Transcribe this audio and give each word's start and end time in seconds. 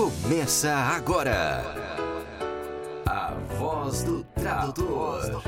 Começa 0.00 0.72
agora. 0.72 1.62
A 3.04 3.34
voz 3.58 4.02
do 4.02 4.24
tradutor. 4.34 5.42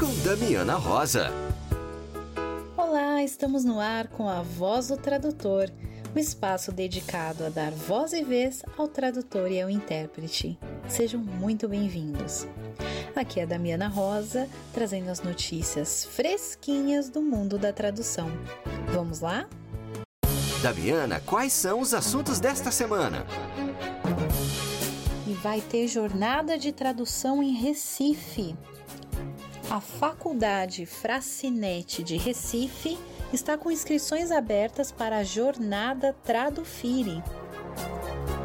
Com 0.00 0.26
Damiana 0.26 0.76
Rosa. 0.76 1.30
Olá, 2.74 3.22
estamos 3.22 3.62
no 3.62 3.78
ar 3.78 4.08
com 4.08 4.26
a 4.26 4.40
Voz 4.40 4.88
do 4.88 4.96
Tradutor, 4.96 5.68
o 6.14 6.16
um 6.16 6.18
espaço 6.18 6.72
dedicado 6.72 7.44
a 7.44 7.50
dar 7.50 7.70
voz 7.70 8.14
e 8.14 8.24
vez 8.24 8.62
ao 8.78 8.88
tradutor 8.88 9.52
e 9.52 9.60
ao 9.60 9.68
intérprete. 9.68 10.58
Sejam 10.88 11.20
muito 11.20 11.68
bem-vindos. 11.68 12.46
Aqui 13.14 13.40
é 13.40 13.42
a 13.42 13.46
Damiana 13.46 13.88
Rosa, 13.88 14.48
trazendo 14.72 15.10
as 15.10 15.20
notícias 15.20 16.06
fresquinhas 16.06 17.10
do 17.10 17.20
mundo 17.20 17.58
da 17.58 17.74
tradução. 17.74 18.30
Vamos 18.94 19.20
lá? 19.20 19.46
Damiana, 20.64 21.20
quais 21.26 21.52
são 21.52 21.78
os 21.78 21.92
assuntos 21.92 22.40
desta 22.40 22.70
semana? 22.70 23.26
E 25.26 25.34
vai 25.34 25.60
ter 25.60 25.86
jornada 25.86 26.56
de 26.56 26.72
tradução 26.72 27.42
em 27.42 27.52
Recife. 27.52 28.56
A 29.68 29.78
Faculdade 29.78 30.86
Fracinete 30.86 32.02
de 32.02 32.16
Recife 32.16 32.98
está 33.30 33.58
com 33.58 33.70
inscrições 33.70 34.30
abertas 34.30 34.90
para 34.90 35.18
a 35.18 35.22
Jornada 35.22 36.16
Tradufire. 36.24 37.22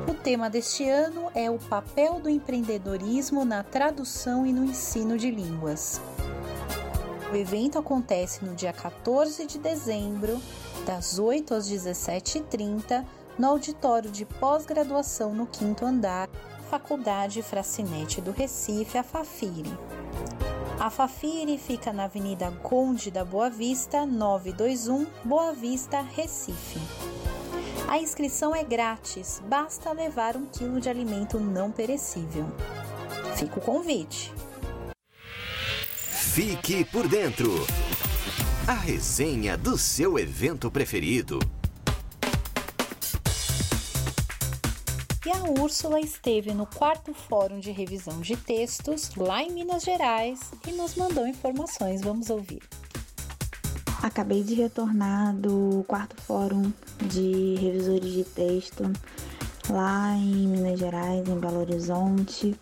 O 0.06 0.14
tema 0.14 0.50
deste 0.50 0.90
ano 0.90 1.32
é 1.34 1.50
o 1.50 1.58
papel 1.58 2.20
do 2.20 2.28
empreendedorismo 2.28 3.46
na 3.46 3.64
tradução 3.64 4.46
e 4.46 4.52
no 4.52 4.66
ensino 4.66 5.18
de 5.18 5.32
línguas. 5.32 6.02
O 7.32 7.36
evento 7.36 7.80
acontece 7.80 8.44
no 8.44 8.56
dia 8.56 8.74
14 8.74 9.46
de 9.46 9.58
dezembro, 9.58 10.42
das 10.90 11.20
8 11.20 11.54
às 11.54 11.70
17h30, 11.70 13.06
no 13.38 13.48
auditório 13.50 14.10
de 14.10 14.26
pós-graduação 14.26 15.36
no 15.36 15.46
quinto 15.46 15.86
andar, 15.86 16.28
Faculdade 16.68 17.44
Fracinete 17.44 18.20
do 18.20 18.32
Recife, 18.32 18.98
a 18.98 19.04
Fafire. 19.04 19.72
A 20.80 20.90
Fafire 20.90 21.60
fica 21.60 21.94
na 21.94 22.06
Avenida 22.06 22.52
Conde 22.64 23.12
da 23.12 23.24
Boa 23.24 23.52
Vista, 23.52 24.04
921, 24.04 25.06
Boa 25.24 25.54
Vista, 25.54 26.02
Recife. 26.02 26.80
A 27.88 28.00
inscrição 28.00 28.56
é 28.56 28.64
grátis, 28.64 29.40
basta 29.46 29.92
levar 29.92 30.36
um 30.36 30.48
quilo 30.48 30.82
de 30.82 30.90
alimento 30.90 31.40
não 31.40 31.72
perecível. 31.72 32.48
Fica 33.36 33.60
o 33.60 33.62
convite. 33.62 34.34
Fique 36.34 36.84
por 36.86 37.08
dentro. 37.08 37.52
A 38.70 38.74
resenha 38.74 39.58
do 39.58 39.80
seu 39.80 40.20
evento 40.20 40.70
preferido. 40.70 41.40
E 45.26 45.32
a 45.32 45.60
Úrsula 45.60 46.00
esteve 46.00 46.54
no 46.54 46.68
quarto 46.68 47.12
fórum 47.12 47.60
de 47.60 47.72
revisão 47.72 48.22
de 48.22 48.38
textos 48.38 49.16
lá 49.16 49.42
em 49.42 49.52
Minas 49.54 49.82
Gerais 49.82 50.52
e 50.68 50.72
nos 50.72 50.94
mandou 50.94 51.26
informações. 51.26 52.02
Vamos 52.04 52.30
ouvir. 52.30 52.62
Acabei 54.04 54.44
de 54.44 54.54
retornar 54.54 55.36
do 55.36 55.84
quarto 55.88 56.22
fórum 56.22 56.72
de 57.08 57.56
revisores 57.56 58.14
de 58.14 58.24
texto 58.24 58.84
lá 59.68 60.14
em 60.14 60.48
Minas 60.48 60.78
Gerais, 60.78 61.28
em 61.28 61.40
Belo 61.40 61.62
Horizonte. 61.62 62.56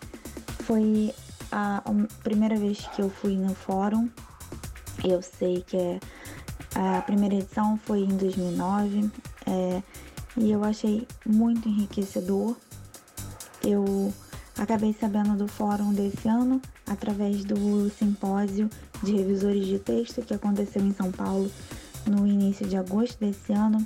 Foi 0.64 1.14
a 1.52 1.84
primeira 2.24 2.56
vez 2.56 2.88
que 2.96 3.02
eu 3.02 3.10
fui 3.10 3.36
no 3.36 3.54
fórum. 3.54 4.10
Eu 5.03 5.22
sei 5.22 5.62
que 5.62 5.78
é, 5.78 6.00
a 6.76 7.02
primeira 7.02 7.36
edição 7.36 7.78
foi 7.78 8.02
em 8.02 8.17
2009 8.17 9.09
é, 9.45 9.84
e 10.38 10.52
eu 10.52 10.64
achei 10.64 11.08
muito 11.26 11.67
enriquecedor. 11.67 12.56
Eu 13.64 14.14
acabei 14.58 14.95
sabendo 15.00 15.36
do 15.36 15.48
fórum 15.48 15.94
desse 15.94 16.28
ano 16.28 16.62
através 16.86 17.44
do 17.44 17.89
simpósio 17.89 18.70
de 19.04 19.14
revisores 19.14 19.66
de 19.66 19.80
texto 19.80 20.22
que 20.22 20.33
aconteceu 20.33 20.82
em 20.82 20.94
São 20.94 21.11
Paulo 21.11 21.52
no 22.05 22.26
início 22.26 22.66
de 22.67 22.77
agosto 22.77 23.20
desse 23.20 23.52
ano, 23.54 23.86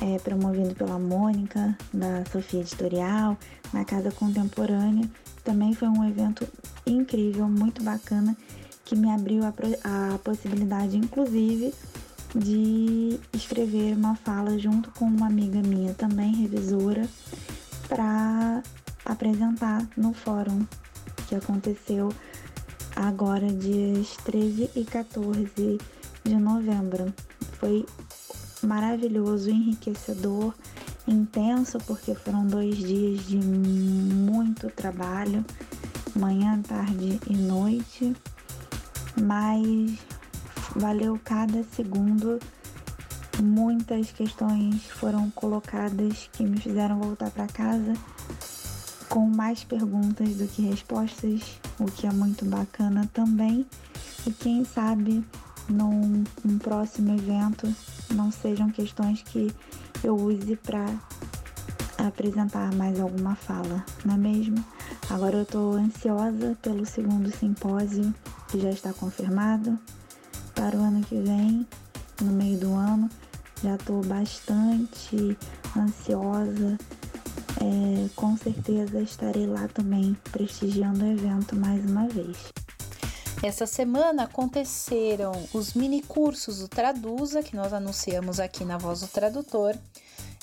é, 0.00 0.18
promovido 0.18 0.74
pela 0.74 0.98
Mônica, 0.98 1.76
da 1.92 2.24
Sofia 2.30 2.60
Editorial, 2.60 3.38
na 3.72 3.84
Casa 3.84 4.10
Contemporânea. 4.10 5.08
Também 5.44 5.72
foi 5.72 5.88
um 5.88 6.04
evento 6.04 6.46
incrível, 6.86 7.48
muito 7.48 7.82
bacana, 7.82 8.36
que 8.84 8.94
me 8.94 9.10
abriu 9.10 9.42
a, 9.44 9.48
a 9.48 10.18
possibilidade, 10.18 10.96
inclusive, 10.96 11.72
de 12.34 13.18
escrever 13.32 13.94
uma 13.94 14.16
fala 14.16 14.58
junto 14.58 14.90
com 14.90 15.04
uma 15.04 15.26
amiga 15.26 15.60
minha, 15.60 15.94
também 15.94 16.34
revisora, 16.34 17.08
para 17.88 18.62
apresentar 19.04 19.86
no 19.96 20.12
fórum 20.12 20.66
que 21.28 21.34
aconteceu 21.34 22.12
agora 22.96 23.46
dias 23.52 24.16
13 24.24 24.70
e 24.74 24.84
14 24.84 25.78
de 26.24 26.34
novembro. 26.34 27.12
Foi 27.58 27.86
maravilhoso, 28.62 29.50
enriquecedor, 29.50 30.54
intenso, 31.06 31.78
porque 31.86 32.14
foram 32.14 32.46
dois 32.46 32.76
dias 32.76 33.26
de 33.26 33.36
muito 33.36 34.68
trabalho, 34.70 35.44
manhã, 36.16 36.60
tarde 36.62 37.20
e 37.28 37.36
noite, 37.36 38.14
mas 39.20 39.98
valeu 40.76 41.20
cada 41.24 41.62
segundo. 41.62 42.38
Muitas 43.42 44.12
questões 44.12 44.84
foram 44.86 45.30
colocadas 45.30 46.30
que 46.32 46.44
me 46.44 46.58
fizeram 46.58 47.00
voltar 47.00 47.30
para 47.30 47.46
casa 47.48 47.94
com 49.08 49.26
mais 49.26 49.62
perguntas 49.64 50.36
do 50.36 50.46
que 50.48 50.62
respostas, 50.62 51.60
o 51.78 51.84
que 51.84 52.06
é 52.06 52.12
muito 52.12 52.44
bacana 52.44 53.08
também. 53.12 53.66
E 54.26 54.32
quem 54.32 54.64
sabe 54.64 55.24
num, 55.68 56.24
num 56.44 56.58
próximo 56.58 57.14
evento 57.14 57.72
não 58.14 58.30
sejam 58.30 58.70
questões 58.70 59.22
que 59.22 59.52
eu 60.02 60.16
use 60.16 60.56
para 60.56 60.86
apresentar 61.98 62.74
mais 62.74 63.00
alguma 63.00 63.34
fala, 63.34 63.84
não 64.04 64.14
é 64.14 64.18
mesmo? 64.18 64.64
Agora 65.10 65.38
eu 65.38 65.42
estou 65.42 65.74
ansiosa 65.74 66.56
pelo 66.62 66.84
segundo 66.84 67.30
simpósio 67.30 68.14
que 68.54 68.60
já 68.60 68.70
está 68.70 68.92
confirmado 68.92 69.76
para 70.54 70.76
o 70.76 70.80
ano 70.80 71.04
que 71.04 71.16
vem, 71.16 71.66
no 72.20 72.30
meio 72.30 72.56
do 72.56 72.72
ano. 72.72 73.10
Já 73.60 73.74
estou 73.74 74.00
bastante 74.04 75.36
ansiosa 75.76 76.78
é, 77.60 78.08
com 78.14 78.36
certeza 78.36 79.00
estarei 79.00 79.46
lá 79.46 79.66
também 79.66 80.16
prestigiando 80.30 81.04
o 81.04 81.08
evento 81.08 81.56
mais 81.56 81.84
uma 81.84 82.06
vez. 82.06 82.36
Essa 83.42 83.66
semana 83.66 84.24
aconteceram 84.24 85.32
os 85.52 85.74
mini 85.74 86.00
cursos 86.00 86.60
do 86.60 86.68
Traduza, 86.68 87.42
que 87.42 87.56
nós 87.56 87.72
anunciamos 87.72 88.38
aqui 88.38 88.64
na 88.64 88.78
Voz 88.78 89.00
do 89.00 89.08
Tradutor, 89.08 89.76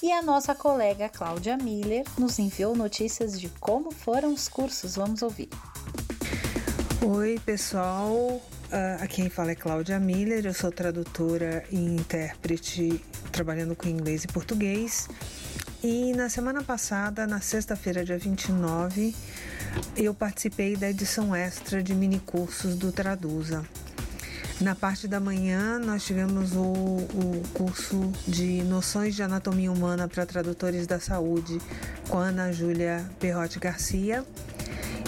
e 0.03 0.11
a 0.11 0.21
nossa 0.21 0.53
colega 0.53 1.07
Cláudia 1.07 1.55
Miller 1.55 2.05
nos 2.17 2.39
enviou 2.39 2.75
notícias 2.75 3.39
de 3.39 3.47
como 3.59 3.91
foram 3.91 4.33
os 4.33 4.49
cursos. 4.49 4.95
Vamos 4.95 5.21
ouvir. 5.21 5.49
Oi, 7.03 7.41
pessoal. 7.43 8.15
Uh, 8.15 9.07
quem 9.09 9.27
fala 9.27 9.51
é 9.51 9.55
Cláudia 9.55 9.99
Miller, 9.99 10.45
eu 10.45 10.53
sou 10.53 10.71
tradutora 10.71 11.63
e 11.71 11.75
intérprete 11.75 13.03
trabalhando 13.31 13.75
com 13.75 13.89
inglês 13.89 14.23
e 14.23 14.27
português. 14.27 15.09
E 15.83 16.13
na 16.13 16.29
semana 16.29 16.63
passada, 16.63 17.25
na 17.25 17.41
sexta-feira, 17.41 18.05
dia 18.05 18.19
29, 18.19 19.15
eu 19.97 20.13
participei 20.13 20.75
da 20.75 20.91
edição 20.91 21.35
extra 21.35 21.81
de 21.81 21.95
mini 21.95 22.19
cursos 22.19 22.75
do 22.75 22.91
Traduza. 22.91 23.65
Na 24.61 24.75
parte 24.75 25.07
da 25.07 25.19
manhã, 25.19 25.79
nós 25.79 26.05
tivemos 26.05 26.53
o, 26.53 26.61
o 26.61 27.43
curso 27.55 28.11
de 28.27 28.61
Noções 28.61 29.15
de 29.15 29.23
Anatomia 29.23 29.71
Humana 29.71 30.07
para 30.07 30.23
Tradutores 30.23 30.85
da 30.85 30.99
Saúde 30.99 31.59
com 32.07 32.19
a 32.19 32.25
Ana 32.25 32.51
Júlia 32.51 33.03
Perrotti 33.19 33.57
Garcia, 33.57 34.23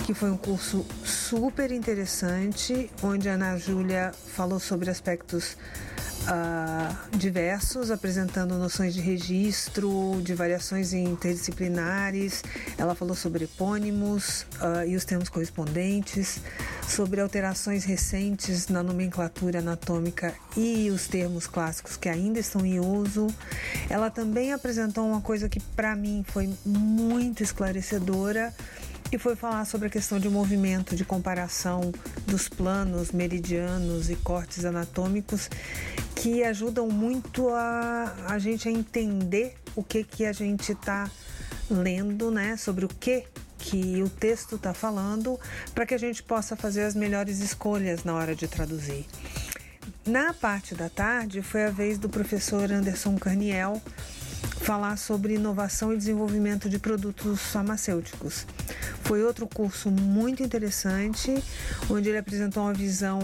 que 0.05 0.13
foi 0.13 0.29
um 0.29 0.37
curso 0.37 0.85
super 1.05 1.71
interessante, 1.71 2.89
onde 3.01 3.29
a 3.29 3.33
Ana 3.33 3.57
Júlia 3.57 4.11
falou 4.35 4.59
sobre 4.59 4.89
aspectos 4.89 5.55
uh, 6.23 7.17
diversos, 7.17 7.89
apresentando 7.89 8.57
noções 8.57 8.93
de 8.93 8.99
registro, 8.99 10.21
de 10.21 10.33
variações 10.33 10.91
interdisciplinares. 10.91 12.43
Ela 12.77 12.93
falou 12.95 13.15
sobre 13.15 13.45
epônimos 13.45 14.45
uh, 14.61 14.85
e 14.85 14.95
os 14.97 15.05
termos 15.05 15.29
correspondentes, 15.29 16.41
sobre 16.85 17.21
alterações 17.21 17.85
recentes 17.85 18.67
na 18.67 18.83
nomenclatura 18.83 19.59
anatômica 19.59 20.33
e 20.57 20.89
os 20.89 21.07
termos 21.07 21.47
clássicos 21.47 21.95
que 21.95 22.09
ainda 22.09 22.39
estão 22.39 22.65
em 22.65 22.77
uso. 22.77 23.27
Ela 23.89 24.09
também 24.09 24.51
apresentou 24.51 25.07
uma 25.07 25.21
coisa 25.21 25.47
que 25.47 25.61
para 25.61 25.95
mim 25.95 26.25
foi 26.27 26.53
muito 26.65 27.41
esclarecedora 27.41 28.53
e 29.15 29.19
foi 29.19 29.35
falar 29.35 29.63
sobre 29.65 29.87
a 29.87 29.89
questão 29.91 30.19
de 30.19 30.27
movimento, 30.27 30.95
de 30.95 31.05
comparação 31.05 31.91
dos 32.25 32.49
planos 32.49 33.11
meridianos 33.11 34.09
e 34.09 34.15
cortes 34.15 34.65
anatômicos 34.65 35.49
que 36.15 36.43
ajudam 36.43 36.89
muito 36.89 37.49
a, 37.49 38.15
a 38.27 38.39
gente 38.39 38.67
a 38.67 38.71
entender 38.71 39.55
o 39.75 39.83
que, 39.83 40.03
que 40.03 40.25
a 40.25 40.33
gente 40.33 40.71
está 40.71 41.09
lendo, 41.69 42.31
né, 42.31 42.57
sobre 42.57 42.85
o 42.85 42.87
que 42.87 43.25
que 43.59 44.03
o 44.03 44.09
texto 44.09 44.57
está 44.57 44.73
falando, 44.73 45.39
para 45.73 45.85
que 45.85 45.93
a 45.93 45.97
gente 45.97 46.21
possa 46.21 46.53
fazer 46.53 46.83
as 46.83 46.95
melhores 46.95 47.39
escolhas 47.39 48.03
na 48.03 48.13
hora 48.13 48.35
de 48.35 48.45
traduzir. 48.45 49.05
Na 50.05 50.33
parte 50.33 50.75
da 50.75 50.89
tarde 50.89 51.41
foi 51.41 51.63
a 51.63 51.69
vez 51.69 51.97
do 51.97 52.09
professor 52.09 52.69
Anderson 52.69 53.15
Carniel 53.15 53.81
falar 54.61 54.97
sobre 54.97 55.35
inovação 55.35 55.93
e 55.93 55.97
desenvolvimento 55.97 56.69
de 56.69 56.79
produtos 56.79 57.39
farmacêuticos. 57.39 58.45
Foi 59.03 59.23
outro 59.23 59.47
curso 59.47 59.91
muito 59.91 60.41
interessante, 60.41 61.43
onde 61.89 62.09
ele 62.09 62.17
apresentou 62.17 62.63
uma 62.63 62.73
visão 62.73 63.19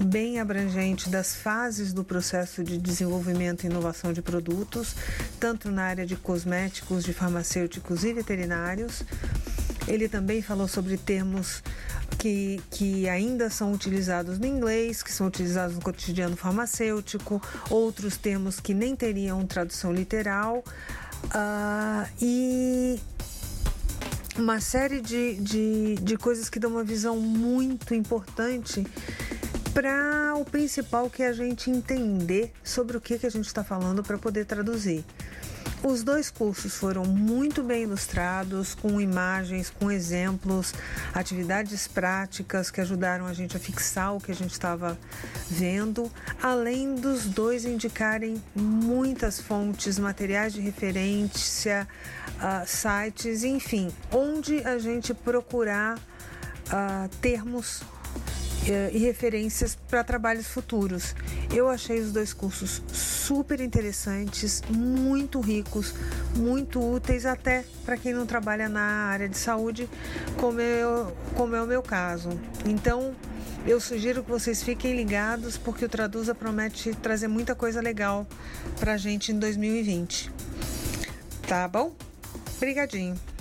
bem 0.00 0.40
abrangente 0.40 1.08
das 1.08 1.34
fases 1.34 1.92
do 1.92 2.02
processo 2.02 2.64
de 2.64 2.78
desenvolvimento 2.78 3.64
e 3.64 3.66
inovação 3.66 4.12
de 4.12 4.22
produtos, 4.22 4.94
tanto 5.38 5.70
na 5.70 5.84
área 5.84 6.06
de 6.06 6.16
cosméticos, 6.16 7.04
de 7.04 7.12
farmacêuticos 7.12 8.04
e 8.04 8.12
veterinários. 8.12 9.02
Ele 9.86 10.08
também 10.08 10.40
falou 10.40 10.68
sobre 10.68 10.96
termos 10.96 11.62
que, 12.18 12.60
que 12.70 13.08
ainda 13.08 13.50
são 13.50 13.72
utilizados 13.72 14.38
no 14.38 14.46
inglês, 14.46 15.02
que 15.02 15.12
são 15.12 15.26
utilizados 15.26 15.74
no 15.74 15.82
cotidiano 15.82 16.36
farmacêutico, 16.36 17.42
outros 17.68 18.16
termos 18.16 18.60
que 18.60 18.74
nem 18.74 18.94
teriam 18.94 19.44
tradução 19.46 19.92
literal. 19.92 20.64
Uh, 21.26 22.08
e 22.20 23.00
uma 24.36 24.60
série 24.60 25.00
de, 25.00 25.34
de, 25.36 25.94
de 25.96 26.16
coisas 26.16 26.48
que 26.48 26.58
dão 26.58 26.70
uma 26.70 26.84
visão 26.84 27.18
muito 27.18 27.94
importante 27.94 28.86
para 29.74 30.34
o 30.36 30.44
principal 30.44 31.08
que 31.08 31.22
é 31.22 31.28
a 31.28 31.32
gente 31.32 31.70
entender 31.70 32.52
sobre 32.62 32.96
o 32.96 33.00
que, 33.00 33.18
que 33.18 33.26
a 33.26 33.30
gente 33.30 33.46
está 33.46 33.64
falando 33.64 34.02
para 34.02 34.18
poder 34.18 34.44
traduzir. 34.44 35.04
Os 35.84 36.04
dois 36.04 36.30
cursos 36.30 36.76
foram 36.76 37.04
muito 37.04 37.60
bem 37.60 37.82
ilustrados, 37.82 38.72
com 38.72 39.00
imagens, 39.00 39.68
com 39.68 39.90
exemplos, 39.90 40.72
atividades 41.12 41.88
práticas 41.88 42.70
que 42.70 42.80
ajudaram 42.80 43.26
a 43.26 43.32
gente 43.32 43.56
a 43.56 43.60
fixar 43.60 44.14
o 44.14 44.20
que 44.20 44.30
a 44.30 44.34
gente 44.34 44.52
estava 44.52 44.96
vendo, 45.50 46.08
além 46.40 46.94
dos 46.94 47.24
dois 47.24 47.64
indicarem 47.64 48.40
muitas 48.54 49.40
fontes, 49.40 49.98
materiais 49.98 50.52
de 50.52 50.60
referência, 50.60 51.88
uh, 52.36 52.64
sites, 52.64 53.42
enfim, 53.42 53.90
onde 54.12 54.64
a 54.64 54.78
gente 54.78 55.12
procurar 55.12 55.98
uh, 55.98 57.08
termos 57.20 57.82
e 58.92 58.98
referências 58.98 59.76
para 59.88 60.04
trabalhos 60.04 60.46
futuros. 60.46 61.14
Eu 61.52 61.68
achei 61.68 62.00
os 62.00 62.12
dois 62.12 62.32
cursos 62.32 62.82
super 62.92 63.60
interessantes, 63.60 64.62
muito 64.68 65.40
ricos, 65.40 65.94
muito 66.36 66.80
úteis 66.80 67.26
até 67.26 67.64
para 67.84 67.96
quem 67.96 68.12
não 68.12 68.26
trabalha 68.26 68.68
na 68.68 69.06
área 69.06 69.28
de 69.28 69.36
saúde, 69.36 69.88
como, 70.36 70.60
eu, 70.60 71.16
como 71.34 71.56
é 71.56 71.62
o 71.62 71.66
meu 71.66 71.82
caso. 71.82 72.30
Então, 72.64 73.14
eu 73.66 73.80
sugiro 73.80 74.22
que 74.22 74.30
vocês 74.30 74.62
fiquem 74.62 74.94
ligados 74.94 75.56
porque 75.56 75.84
o 75.84 75.88
Traduza 75.88 76.34
promete 76.34 76.94
trazer 76.94 77.28
muita 77.28 77.54
coisa 77.54 77.80
legal 77.80 78.26
para 78.78 78.94
a 78.94 78.96
gente 78.96 79.32
em 79.32 79.38
2020. 79.38 80.30
Tá 81.46 81.68
bom? 81.68 81.94
Obrigadinho. 82.56 83.31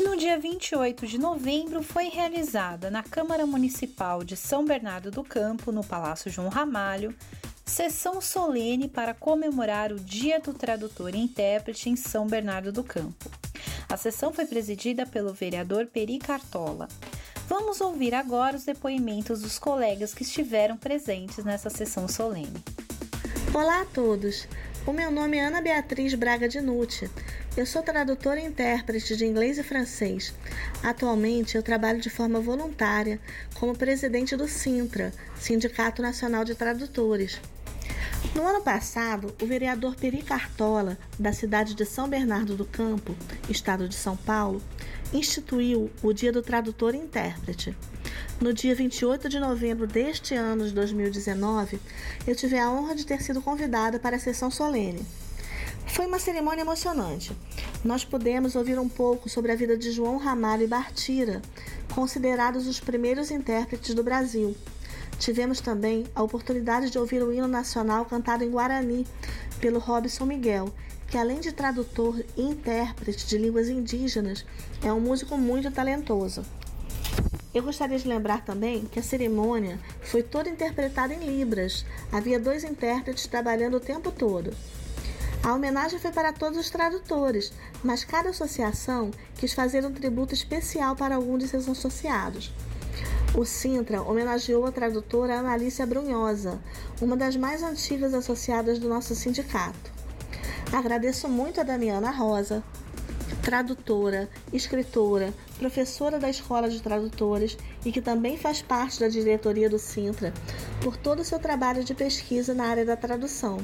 E 0.00 0.02
no 0.02 0.16
dia 0.16 0.38
28 0.38 1.06
de 1.06 1.18
novembro 1.18 1.82
foi 1.82 2.08
realizada 2.08 2.90
na 2.90 3.02
Câmara 3.02 3.44
Municipal 3.44 4.24
de 4.24 4.34
São 4.34 4.64
Bernardo 4.64 5.10
do 5.10 5.22
Campo, 5.22 5.70
no 5.70 5.84
Palácio 5.84 6.30
João 6.30 6.48
Ramalho, 6.48 7.14
sessão 7.66 8.18
solene 8.18 8.88
para 8.88 9.12
comemorar 9.12 9.92
o 9.92 10.00
Dia 10.00 10.40
do 10.40 10.54
Tradutor 10.54 11.14
e 11.14 11.18
Intérprete 11.18 11.90
em 11.90 11.96
São 11.96 12.26
Bernardo 12.26 12.72
do 12.72 12.82
Campo. 12.82 13.30
A 13.90 13.96
sessão 13.98 14.32
foi 14.32 14.46
presidida 14.46 15.04
pelo 15.04 15.34
vereador 15.34 15.84
Peri 15.84 16.18
Cartola. 16.18 16.88
Vamos 17.46 17.82
ouvir 17.82 18.14
agora 18.14 18.56
os 18.56 18.64
depoimentos 18.64 19.42
dos 19.42 19.58
colegas 19.58 20.14
que 20.14 20.22
estiveram 20.22 20.78
presentes 20.78 21.44
nessa 21.44 21.68
sessão 21.68 22.08
solene. 22.08 22.64
Olá 23.52 23.82
a 23.82 23.84
todos! 23.84 24.48
O 24.86 24.92
meu 24.92 25.10
nome 25.10 25.36
é 25.36 25.44
Ana 25.44 25.60
Beatriz 25.60 26.14
Braga 26.14 26.48
de 26.48 26.58
Nucci. 26.58 27.10
Eu 27.54 27.66
sou 27.66 27.82
tradutora 27.82 28.40
e 28.40 28.46
intérprete 28.46 29.14
de 29.14 29.26
inglês 29.26 29.58
e 29.58 29.62
francês. 29.62 30.32
Atualmente, 30.82 31.54
eu 31.54 31.62
trabalho 31.62 32.00
de 32.00 32.08
forma 32.08 32.40
voluntária 32.40 33.20
como 33.54 33.76
presidente 33.76 34.34
do 34.36 34.48
Sintra, 34.48 35.12
Sindicato 35.38 36.00
Nacional 36.00 36.46
de 36.46 36.54
Tradutores. 36.54 37.38
No 38.34 38.46
ano 38.46 38.62
passado, 38.62 39.34
o 39.42 39.46
vereador 39.46 39.94
Peri 39.96 40.22
Cartola, 40.22 40.96
da 41.18 41.32
cidade 41.32 41.74
de 41.74 41.84
São 41.84 42.08
Bernardo 42.08 42.56
do 42.56 42.64
Campo, 42.64 43.14
estado 43.50 43.86
de 43.86 43.94
São 43.94 44.16
Paulo, 44.16 44.62
instituiu 45.12 45.90
o 46.02 46.12
Dia 46.14 46.32
do 46.32 46.42
Tradutor 46.42 46.94
e 46.94 46.98
Intérprete. 46.98 47.76
No 48.40 48.52
dia 48.52 48.74
28 48.74 49.28
de 49.28 49.38
novembro 49.38 49.86
deste 49.86 50.34
ano 50.34 50.66
de 50.66 50.72
2019, 50.72 51.80
eu 52.26 52.34
tive 52.34 52.58
a 52.58 52.70
honra 52.70 52.94
de 52.94 53.04
ter 53.04 53.20
sido 53.22 53.42
convidada 53.42 53.98
para 53.98 54.16
a 54.16 54.20
sessão 54.20 54.50
solene. 54.50 55.04
Foi 55.86 56.06
uma 56.06 56.18
cerimônia 56.18 56.62
emocionante. 56.62 57.36
Nós 57.84 58.04
pudemos 58.04 58.54
ouvir 58.54 58.78
um 58.78 58.88
pouco 58.88 59.28
sobre 59.28 59.52
a 59.52 59.56
vida 59.56 59.76
de 59.76 59.90
João 59.90 60.16
Ramalho 60.16 60.62
e 60.62 60.66
Bartira, 60.66 61.42
considerados 61.94 62.66
os 62.66 62.80
primeiros 62.80 63.30
intérpretes 63.30 63.94
do 63.94 64.02
Brasil. 64.02 64.56
Tivemos 65.18 65.60
também 65.60 66.06
a 66.14 66.22
oportunidade 66.22 66.90
de 66.90 66.98
ouvir 66.98 67.22
o 67.22 67.32
hino 67.32 67.48
nacional 67.48 68.06
cantado 68.06 68.42
em 68.42 68.50
Guarani 68.50 69.06
pelo 69.60 69.78
Robson 69.78 70.24
Miguel, 70.24 70.72
que 71.08 71.18
além 71.18 71.40
de 71.40 71.52
tradutor 71.52 72.24
e 72.36 72.42
intérprete 72.42 73.26
de 73.26 73.36
línguas 73.36 73.68
indígenas, 73.68 74.46
é 74.82 74.92
um 74.92 75.00
músico 75.00 75.36
muito 75.36 75.70
talentoso. 75.70 76.42
Eu 77.52 77.64
gostaria 77.64 77.98
de 77.98 78.06
lembrar 78.06 78.44
também 78.44 78.84
que 78.84 79.00
a 79.00 79.02
cerimônia 79.02 79.76
foi 80.02 80.22
toda 80.22 80.48
interpretada 80.48 81.12
em 81.12 81.26
Libras. 81.26 81.84
Havia 82.12 82.38
dois 82.38 82.62
intérpretes 82.62 83.26
trabalhando 83.26 83.76
o 83.76 83.80
tempo 83.80 84.12
todo. 84.12 84.54
A 85.42 85.52
homenagem 85.52 85.98
foi 85.98 86.12
para 86.12 86.32
todos 86.32 86.56
os 86.58 86.70
tradutores, 86.70 87.52
mas 87.82 88.04
cada 88.04 88.28
associação 88.28 89.10
quis 89.36 89.52
fazer 89.52 89.84
um 89.84 89.92
tributo 89.92 90.32
especial 90.32 90.94
para 90.94 91.16
algum 91.16 91.36
de 91.36 91.48
seus 91.48 91.68
associados. 91.68 92.52
O 93.34 93.44
Sintra 93.44 94.02
homenageou 94.02 94.66
a 94.66 94.72
tradutora 94.72 95.38
Analícia 95.38 95.86
Brunhosa, 95.86 96.60
uma 97.00 97.16
das 97.16 97.36
mais 97.36 97.62
antigas 97.62 98.14
associadas 98.14 98.78
do 98.78 98.88
nosso 98.88 99.14
sindicato. 99.14 99.90
Agradeço 100.72 101.28
muito 101.28 101.60
a 101.60 101.64
Damiana 101.64 102.10
Rosa, 102.10 102.62
tradutora, 103.42 104.28
escritora, 104.52 105.32
professora 105.60 106.18
da 106.18 106.30
Escola 106.30 106.70
de 106.70 106.80
Tradutores 106.80 107.58
e 107.84 107.92
que 107.92 108.00
também 108.00 108.38
faz 108.38 108.62
parte 108.62 108.98
da 108.98 109.08
diretoria 109.08 109.68
do 109.68 109.78
Sintra, 109.78 110.32
por 110.80 110.96
todo 110.96 111.20
o 111.20 111.24
seu 111.24 111.38
trabalho 111.38 111.84
de 111.84 111.94
pesquisa 111.94 112.54
na 112.54 112.64
área 112.64 112.84
da 112.84 112.96
tradução. 112.96 113.58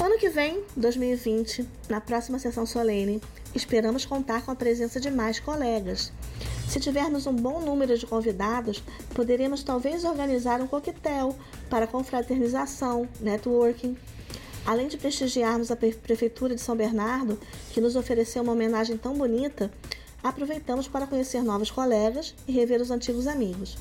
Ano 0.00 0.18
que 0.18 0.28
vem, 0.28 0.62
2020, 0.76 1.68
na 1.88 2.00
próxima 2.00 2.38
sessão 2.38 2.64
solene, 2.64 3.20
esperamos 3.52 4.06
contar 4.06 4.44
com 4.44 4.52
a 4.52 4.56
presença 4.56 5.00
de 5.00 5.10
mais 5.10 5.40
colegas. 5.40 6.12
Se 6.68 6.78
tivermos 6.78 7.26
um 7.26 7.34
bom 7.34 7.60
número 7.60 7.98
de 7.98 8.06
convidados, 8.06 8.84
poderemos 9.14 9.64
talvez 9.64 10.04
organizar 10.04 10.60
um 10.60 10.68
coquetel 10.68 11.36
para 11.68 11.88
confraternização, 11.88 13.08
networking 13.20 13.96
Além 14.64 14.86
de 14.86 14.96
prestigiarmos 14.96 15.70
a 15.72 15.76
Prefeitura 15.76 16.54
de 16.54 16.60
São 16.60 16.76
Bernardo, 16.76 17.38
que 17.72 17.80
nos 17.80 17.96
ofereceu 17.96 18.44
uma 18.44 18.52
homenagem 18.52 18.96
tão 18.96 19.14
bonita, 19.14 19.72
aproveitamos 20.22 20.86
para 20.86 21.06
conhecer 21.06 21.42
novos 21.42 21.70
colegas 21.70 22.34
e 22.46 22.52
rever 22.52 22.80
os 22.80 22.90
antigos 22.90 23.26
amigos. 23.26 23.76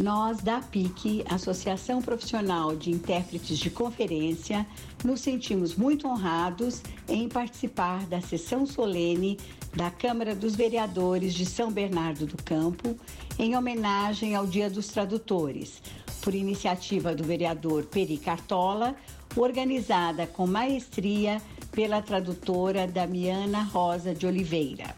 Nós, 0.00 0.40
da 0.40 0.60
PIC, 0.60 1.24
Associação 1.30 2.02
Profissional 2.02 2.74
de 2.74 2.90
Intérpretes 2.90 3.56
de 3.58 3.70
Conferência, 3.70 4.66
nos 5.04 5.20
sentimos 5.20 5.76
muito 5.76 6.08
honrados 6.08 6.82
em 7.08 7.28
participar 7.28 8.04
da 8.06 8.20
sessão 8.20 8.66
solene 8.66 9.38
da 9.76 9.90
Câmara 9.90 10.34
dos 10.34 10.56
Vereadores 10.56 11.32
de 11.34 11.46
São 11.46 11.70
Bernardo 11.70 12.26
do 12.26 12.42
Campo, 12.42 12.96
em 13.38 13.56
homenagem 13.56 14.34
ao 14.34 14.46
Dia 14.46 14.68
dos 14.68 14.88
Tradutores, 14.88 15.80
por 16.20 16.34
iniciativa 16.34 17.14
do 17.14 17.22
vereador 17.22 17.84
Peri 17.84 18.18
Cartola, 18.18 18.96
organizada 19.36 20.26
com 20.26 20.46
maestria 20.46 21.40
pela 21.72 22.00
tradutora 22.00 22.86
Damiana 22.86 23.62
Rosa 23.62 24.14
de 24.14 24.26
Oliveira. 24.26 24.94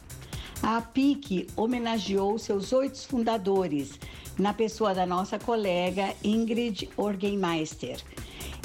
A 0.63 0.79
APIC 0.79 1.47
homenageou 1.57 2.39
seus 2.39 2.73
oito 2.73 2.99
fundadores, 3.07 3.99
na 4.39 4.53
pessoa 4.53 4.95
da 4.95 5.07
nossa 5.07 5.39
colega 5.39 6.15
Ingrid 6.23 6.91
Orgenmeister. 6.97 8.03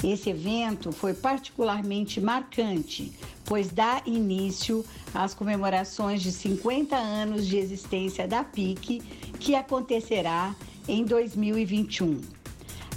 Esse 0.02 0.30
evento 0.30 0.92
foi 0.92 1.14
particularmente 1.14 2.20
marcante, 2.20 3.12
pois 3.44 3.70
dá 3.70 4.02
início 4.06 4.84
às 5.12 5.34
comemorações 5.34 6.22
de 6.22 6.32
50 6.32 6.96
anos 6.96 7.46
de 7.46 7.58
existência 7.58 8.26
da 8.26 8.42
PIC, 8.42 9.02
que 9.38 9.54
acontecerá 9.54 10.54
em 10.88 11.04
2021. 11.04 12.20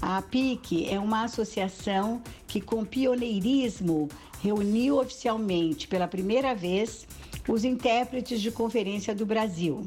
A 0.02 0.22
PIC 0.22 0.90
é 0.90 1.00
uma 1.00 1.24
associação 1.24 2.22
que, 2.48 2.60
com 2.60 2.84
pioneirismo, 2.84 4.10
reuniu 4.44 5.00
oficialmente 5.00 5.88
pela 5.88 6.06
primeira 6.06 6.54
vez 6.54 7.08
os 7.48 7.64
intérpretes 7.64 8.42
de 8.42 8.52
conferência 8.52 9.16
do 9.16 9.26
Brasil 9.26 9.86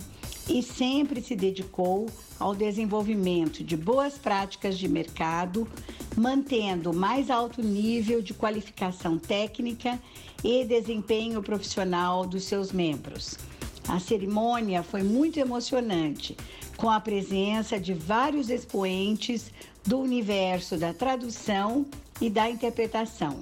e 0.48 0.62
sempre 0.62 1.22
se 1.22 1.36
dedicou 1.36 2.06
ao 2.40 2.54
desenvolvimento 2.54 3.62
de 3.62 3.76
boas 3.76 4.14
práticas 4.14 4.78
de 4.78 4.88
mercado, 4.88 5.68
mantendo 6.16 6.94
mais 6.94 7.28
alto 7.28 7.62
nível 7.62 8.22
de 8.22 8.32
qualificação 8.32 9.18
técnica 9.18 10.00
e 10.42 10.64
desempenho 10.64 11.42
profissional 11.42 12.24
dos 12.24 12.44
seus 12.44 12.72
membros. 12.72 13.36
A 13.86 14.00
cerimônia 14.00 14.82
foi 14.82 15.02
muito 15.02 15.38
emocionante, 15.38 16.34
com 16.78 16.88
a 16.90 17.00
presença 17.00 17.78
de 17.78 17.92
vários 17.92 18.48
expoentes 18.48 19.52
do 19.84 19.98
universo 19.98 20.78
da 20.78 20.94
tradução 20.94 21.84
e 22.20 22.30
da 22.30 22.48
interpretação. 22.48 23.40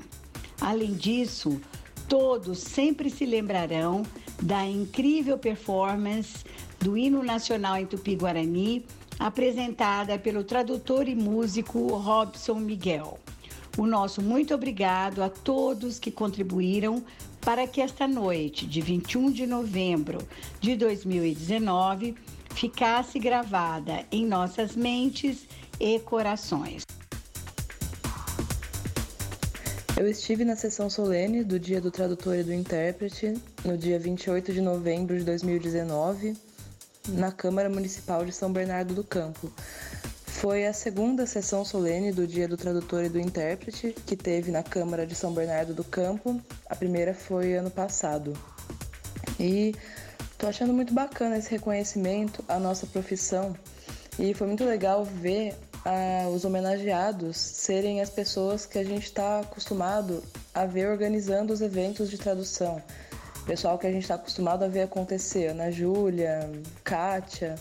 Além 0.65 0.95
disso, 0.95 1.61
todos 2.09 2.59
sempre 2.59 3.11
se 3.11 3.27
lembrarão 3.27 4.03
da 4.41 4.65
incrível 4.65 5.37
performance 5.37 6.43
do 6.81 6.97
hino 6.97 7.23
nacional 7.23 7.77
em 7.77 7.85
Tupi-Guarani, 7.85 8.83
apresentada 9.19 10.19
pelo 10.19 10.43
tradutor 10.43 11.07
e 11.07 11.15
músico 11.15 11.89
Robson 11.89 12.55
Miguel. 12.55 13.19
O 13.77 13.87
nosso 13.87 14.23
muito 14.23 14.55
obrigado 14.55 15.23
a 15.23 15.29
todos 15.29 15.99
que 15.99 16.11
contribuíram 16.11 17.05
para 17.43 17.67
que 17.67 17.83
esta 17.83 18.09
noite, 18.09 18.65
de 18.65 18.81
21 18.81 19.33
de 19.33 19.47
novembro 19.47 20.17
de 20.63 20.77
2019, 20.77 22.15
ficasse 22.55 23.19
gravada 23.19 24.07
em 24.11 24.25
nossas 24.25 24.75
mentes 24.75 25.47
e 25.79 25.99
corações. 26.01 26.94
Eu 29.97 30.09
estive 30.09 30.45
na 30.45 30.57
sessão 30.57 30.91
solene 30.91 31.45
do 31.45 31.59
Dia 31.59 31.81
do 31.81 31.89
Tradutor 31.89 32.35
e 32.35 32.43
do 32.43 32.53
Intérprete, 32.53 33.41
no 33.65 33.79
dia 33.79 33.97
28 33.97 34.53
de 34.53 34.61
novembro 34.61 35.17
de 35.17 35.23
2019, 35.23 36.37
na 37.11 37.31
Câmara 37.31 37.69
Municipal 37.69 38.25
de 38.25 38.33
São 38.33 38.53
Bernardo 38.53 38.93
do 38.93 39.05
Campo. 39.05 39.53
Foi 40.27 40.67
a 40.67 40.73
segunda 40.73 41.27
sessão 41.27 41.65
solene 41.65 42.11
do 42.11 42.27
Dia 42.27 42.49
do 42.49 42.57
Tradutor 42.57 43.05
e 43.05 43.09
do 43.09 43.21
Intérprete 43.21 43.95
que 44.05 44.17
teve 44.17 44.51
na 44.51 44.65
Câmara 44.65 45.07
de 45.07 45.15
São 45.15 45.33
Bernardo 45.33 45.73
do 45.73 45.85
Campo. 45.85 46.41
A 46.67 46.75
primeira 46.75 47.15
foi 47.15 47.55
ano 47.55 47.71
passado. 47.71 48.33
E 49.39 49.77
tô 50.37 50.49
achando 50.49 50.73
muito 50.73 50.93
bacana 50.93 51.39
esse 51.39 51.53
reconhecimento 51.53 52.45
à 52.49 52.59
nossa 52.59 52.85
profissão. 52.85 53.57
E 54.19 54.35
foi 54.35 54.49
muito 54.49 54.65
legal 54.65 55.05
ver 55.05 55.55
a, 55.85 56.29
os 56.29 56.45
homenageados 56.45 57.37
serem 57.37 58.01
as 58.01 58.11
pessoas 58.11 58.65
que 58.65 58.79
a 58.79 58.85
gente 58.85 59.05
está 59.05 59.41
acostumado 59.41 60.23
a 60.55 60.65
ver 60.65 60.89
organizando 60.89 61.53
os 61.53 61.61
eventos 61.61 62.11
de 62.11 62.19
tradução. 62.19 62.83
Pessoal 63.47 63.79
que 63.79 63.87
a 63.87 63.93
gente 63.93 64.03
está 64.03 64.15
acostumado 64.15 64.65
a 64.65 64.69
ver 64.69 64.83
acontecer, 64.83 65.49
Ana 65.49 65.71
Júlia, 65.71 66.51
Kátia, 66.83 67.57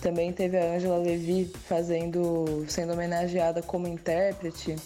também 0.00 0.32
teve 0.32 0.56
a 0.56 0.74
Ângela 0.74 0.98
Levi 0.98 1.50
fazendo, 1.66 2.64
sendo 2.68 2.92
homenageada 2.92 3.60
como 3.62 3.88
intérprete. 3.88 4.76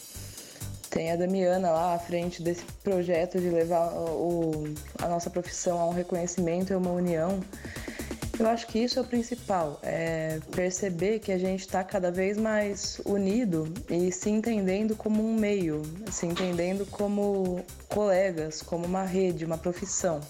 Tem 0.88 1.12
a 1.12 1.16
Damiana 1.16 1.70
lá 1.70 1.94
à 1.94 1.98
frente 1.98 2.42
desse 2.42 2.64
projeto 2.82 3.38
de 3.38 3.50
levar 3.50 3.92
o, 3.92 4.72
a 5.02 5.06
nossa 5.06 5.28
profissão 5.28 5.78
a 5.78 5.86
um 5.86 5.92
reconhecimento 5.92 6.72
e 6.72 6.76
uma 6.76 6.92
união. 6.92 7.40
Eu 8.38 8.46
acho 8.46 8.68
que 8.68 8.78
isso 8.78 9.00
é 9.00 9.02
o 9.02 9.04
principal, 9.04 9.80
é 9.82 10.38
perceber 10.52 11.18
que 11.18 11.32
a 11.32 11.38
gente 11.38 11.60
está 11.60 11.82
cada 11.82 12.12
vez 12.12 12.36
mais 12.36 13.00
unido 13.04 13.72
e 13.90 14.12
se 14.12 14.30
entendendo 14.30 14.94
como 14.94 15.28
um 15.28 15.34
meio, 15.34 15.82
se 16.12 16.24
entendendo 16.24 16.86
como 16.86 17.64
colegas, 17.88 18.62
como 18.62 18.86
uma 18.86 19.02
rede, 19.02 19.44
uma 19.44 19.58
profissão. 19.58 20.20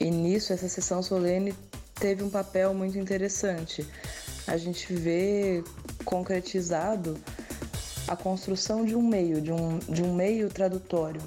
E 0.00 0.10
nisso, 0.10 0.52
essa 0.52 0.68
sessão 0.68 1.04
solene 1.04 1.54
teve 1.94 2.24
um 2.24 2.30
papel 2.30 2.74
muito 2.74 2.98
interessante. 2.98 3.86
A 4.44 4.56
gente 4.56 4.92
vê 4.92 5.62
concretizado 6.04 7.16
a 8.08 8.16
construção 8.16 8.84
de 8.84 8.96
um 8.96 9.02
meio, 9.02 9.40
de 9.40 9.52
um, 9.52 9.78
de 9.78 10.02
um 10.02 10.14
meio 10.14 10.48
tradutório, 10.48 11.22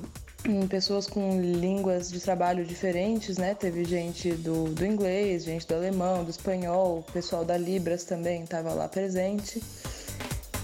pessoas 0.69 1.07
com 1.07 1.41
línguas 1.41 2.09
de 2.11 2.19
trabalho 2.19 2.65
diferentes, 2.65 3.37
né? 3.37 3.53
Teve 3.53 3.83
gente 3.83 4.31
do, 4.31 4.65
do 4.73 4.85
inglês, 4.85 5.43
gente 5.43 5.67
do 5.67 5.75
alemão, 5.75 6.23
do 6.23 6.29
espanhol, 6.29 6.99
o 6.99 7.11
pessoal 7.11 7.43
da 7.43 7.57
Libras 7.57 8.03
também 8.03 8.43
estava 8.43 8.73
lá 8.73 8.87
presente. 8.87 9.61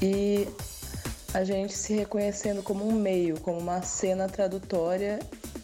E 0.02 0.48
a 1.34 1.44
gente 1.44 1.74
se 1.74 1.94
reconhecendo 1.94 2.64
como 2.64 2.88
um 2.88 2.94
meio, 2.94 3.40
como 3.42 3.60
uma 3.60 3.82
cena 3.82 4.28
tradutória 4.30 5.20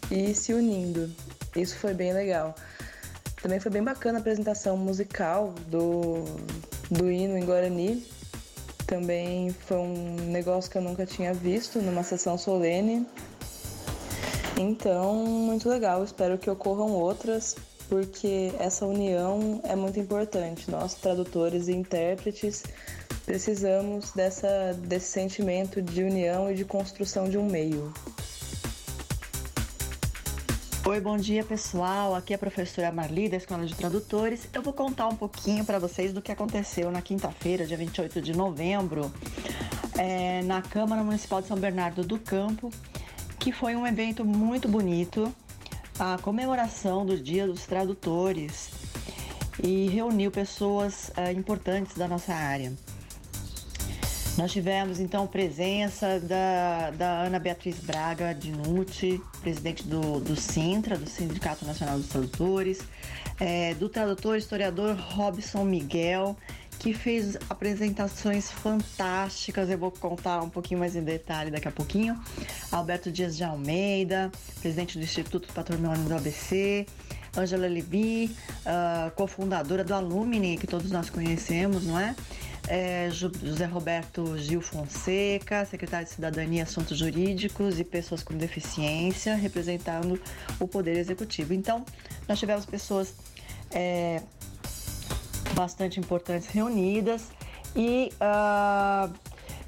e 0.10 0.34
se 0.36 0.54
unindo. 0.54 1.10
Isso 1.56 1.78
foi 1.78 1.94
bem 1.94 2.14
legal. 2.14 2.56
Também 3.42 3.60
foi 3.60 3.72
bem 3.72 3.84
bacana 3.84 4.20
a 4.20 4.22
apresentação 4.22 4.78
musical 4.78 5.54
do, 5.68 6.26
do 6.90 7.10
hino 7.10 7.38
em 7.38 7.46
Guarani. 7.46 8.06
Também 8.86 9.52
foi 9.52 9.78
um 9.78 10.16
negócio 10.30 10.70
que 10.70 10.78
eu 10.78 10.82
nunca 10.82 11.06
tinha 11.06 11.34
visto 11.34 11.82
numa 11.82 12.04
sessão 12.04 12.38
solene. 12.38 13.08
Então, 14.62 15.16
muito 15.16 15.68
legal. 15.68 16.04
Espero 16.04 16.38
que 16.38 16.48
ocorram 16.48 16.92
outras, 16.92 17.56
porque 17.90 18.54
essa 18.60 18.86
união 18.86 19.60
é 19.64 19.76
muito 19.76 20.00
importante. 20.00 20.70
Nós, 20.70 20.94
tradutores 20.94 21.68
e 21.68 21.74
intérpretes, 21.74 22.64
precisamos 23.26 24.12
dessa, 24.12 24.74
desse 24.74 25.08
sentimento 25.08 25.82
de 25.82 26.04
união 26.04 26.52
e 26.52 26.54
de 26.54 26.64
construção 26.64 27.28
de 27.28 27.40
um 27.40 27.46
meio. 27.50 27.92
Oi, 30.88 31.02
bom 31.02 31.18
dia 31.18 31.44
pessoal. 31.44 32.14
Aqui 32.14 32.34
é 32.34 32.36
a 32.36 32.40
professora 32.40 32.92
Marli 32.92 33.30
da 33.30 33.38
Escola 33.38 33.66
de 33.66 33.74
Tradutores. 33.74 34.48
Eu 34.54 34.62
vou 34.62 34.74
contar 34.74 35.08
um 35.08 35.16
pouquinho 35.16 35.66
para 35.66 35.80
vocês 35.80 36.14
do 36.14 36.22
que 36.22 36.32
aconteceu 36.32 36.92
na 36.92 37.02
quinta-feira, 37.02 37.66
dia 37.66 37.78
28 37.78 38.22
de 38.22 38.34
novembro, 38.34 39.12
é, 39.98 40.44
na 40.44 40.62
Câmara 40.62 41.04
Municipal 41.04 41.42
de 41.42 41.48
São 41.48 41.58
Bernardo 41.58 42.04
do 42.04 42.20
Campo, 42.20 42.72
que 43.42 43.52
foi 43.52 43.76
um 43.76 43.88
evento 43.88 44.24
muito 44.24 44.68
bonito, 44.68 45.34
a 45.98 46.16
comemoração 46.22 47.04
do 47.04 47.18
Dia 47.18 47.48
dos 47.48 47.66
Tradutores 47.66 48.70
e 49.64 49.88
reuniu 49.88 50.30
pessoas 50.30 51.12
uh, 51.18 51.36
importantes 51.36 51.98
da 51.98 52.08
nossa 52.08 52.36
área. 52.36 52.72
Nós 54.38 54.52
tivemos 54.52 55.00
então 55.00 55.26
presença 55.26 56.20
da, 56.20 56.92
da 56.92 57.24
Ana 57.24 57.40
Beatriz 57.40 57.80
Braga 57.80 58.32
Dinucci, 58.32 59.20
presidente 59.42 59.88
do, 59.88 60.20
do 60.20 60.36
Sintra, 60.36 60.96
do 60.96 61.10
Sindicato 61.10 61.66
Nacional 61.66 61.98
dos 61.98 62.10
Tradutores, 62.10 62.80
é, 63.40 63.74
do 63.74 63.90
tradutor 63.90 64.38
historiador 64.38 64.96
Robson 64.96 65.66
Miguel, 65.66 66.38
que 66.82 66.96
fez 66.96 67.38
apresentações 67.48 68.50
fantásticas. 68.50 69.70
Eu 69.70 69.78
vou 69.78 69.92
contar 69.92 70.42
um 70.42 70.50
pouquinho 70.50 70.80
mais 70.80 70.96
em 70.96 71.04
detalhe 71.04 71.52
daqui 71.52 71.68
a 71.68 71.72
pouquinho. 71.72 72.20
Alberto 72.72 73.12
Dias 73.12 73.38
de 73.38 73.44
Almeida, 73.44 74.32
presidente 74.62 74.98
do 74.98 75.04
Instituto 75.04 75.54
Patrimônio 75.54 76.04
do 76.06 76.16
ABC. 76.16 76.88
Angela 77.38 77.68
Levi, 77.68 78.36
uh, 78.66 79.12
cofundadora 79.12 79.84
do 79.84 79.94
Alumni, 79.94 80.58
que 80.58 80.66
todos 80.66 80.90
nós 80.90 81.08
conhecemos, 81.08 81.86
não 81.86 82.00
é? 82.00 82.16
é? 82.68 83.10
José 83.12 83.66
Roberto 83.66 84.36
Gil 84.40 84.60
Fonseca, 84.60 85.64
secretário 85.66 86.08
de 86.08 86.14
Cidadania 86.14 86.64
Assuntos 86.64 86.98
Jurídicos 86.98 87.80
e 87.80 87.84
pessoas 87.84 88.24
com 88.24 88.36
deficiência, 88.36 89.36
representando 89.36 90.20
o 90.60 90.68
Poder 90.68 90.98
Executivo. 90.98 91.54
Então, 91.54 91.86
nós 92.28 92.40
tivemos 92.40 92.66
pessoas 92.66 93.14
é, 93.70 94.24
bastante 95.62 96.00
importantes 96.00 96.48
reunidas 96.48 97.28
e 97.76 98.12
uh, 98.20 99.14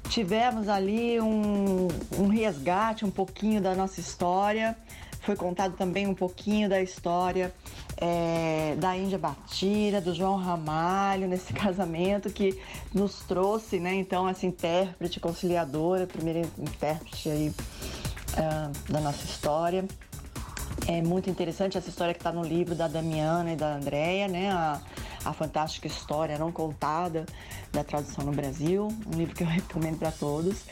tivemos 0.08 0.68
ali 0.68 1.20
um, 1.20 1.86
um 2.18 2.26
resgate 2.26 3.04
um 3.04 3.10
pouquinho 3.12 3.60
da 3.62 3.76
nossa 3.76 4.00
história. 4.00 4.76
Foi 5.20 5.36
contado 5.36 5.76
também 5.76 6.08
um 6.08 6.14
pouquinho 6.14 6.68
da 6.68 6.82
história 6.82 7.54
é, 7.96 8.74
da 8.76 8.96
Índia 8.96 9.16
Batira, 9.16 10.00
do 10.00 10.12
João 10.12 10.36
Ramalho, 10.36 11.28
nesse 11.28 11.52
casamento 11.54 12.28
que 12.28 12.60
nos 12.92 13.20
trouxe, 13.20 13.78
né, 13.78 13.94
então, 13.94 14.28
essa 14.28 14.44
intérprete 14.44 15.20
conciliadora, 15.20 16.08
primeira 16.08 16.40
intérprete 16.58 17.30
aí 17.30 17.48
uh, 17.50 18.92
da 18.92 19.00
nossa 19.00 19.24
história. 19.24 19.84
É 20.88 21.00
muito 21.00 21.30
interessante 21.30 21.78
essa 21.78 21.88
história 21.88 22.12
que 22.12 22.20
está 22.20 22.32
no 22.32 22.42
livro 22.42 22.74
da 22.74 22.88
Damiana 22.88 23.52
e 23.52 23.56
da 23.56 23.76
Andrea, 23.76 24.26
né, 24.26 24.50
a, 24.50 24.80
a 25.24 25.32
Fantástica 25.32 25.86
História 25.86 26.38
Não 26.38 26.52
Contada 26.52 27.26
da 27.72 27.82
Tradução 27.82 28.24
no 28.24 28.32
Brasil, 28.32 28.88
um 29.06 29.16
livro 29.16 29.34
que 29.34 29.42
eu 29.42 29.48
recomendo 29.48 29.98
para 29.98 30.12
todos. 30.12 30.64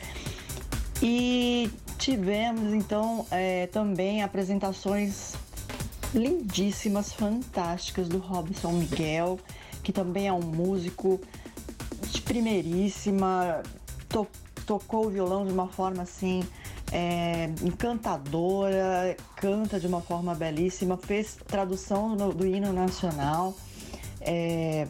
E 1.01 1.69
tivemos 1.97 2.73
então 2.73 3.25
é, 3.31 3.67
também 3.67 4.21
apresentações 4.23 5.33
lindíssimas, 6.13 7.11
fantásticas 7.11 8.07
do 8.07 8.19
Robson 8.19 8.71
Miguel, 8.73 9.39
que 9.81 9.91
também 9.91 10.27
é 10.27 10.33
um 10.33 10.41
músico 10.41 11.19
de 12.09 12.21
primeiríssima, 12.21 13.63
to 14.09 14.27
tocou 14.65 15.07
o 15.07 15.09
violão 15.09 15.45
de 15.45 15.51
uma 15.51 15.67
forma 15.67 16.03
assim 16.03 16.41
é, 16.93 17.49
encantadora, 17.63 19.17
canta 19.35 19.79
de 19.79 19.87
uma 19.87 19.99
forma 19.99 20.33
belíssima, 20.35 20.95
fez 20.95 21.37
tradução 21.47 22.15
do, 22.15 22.33
do 22.33 22.45
hino 22.45 22.71
nacional. 22.71 23.55
É, 24.25 24.87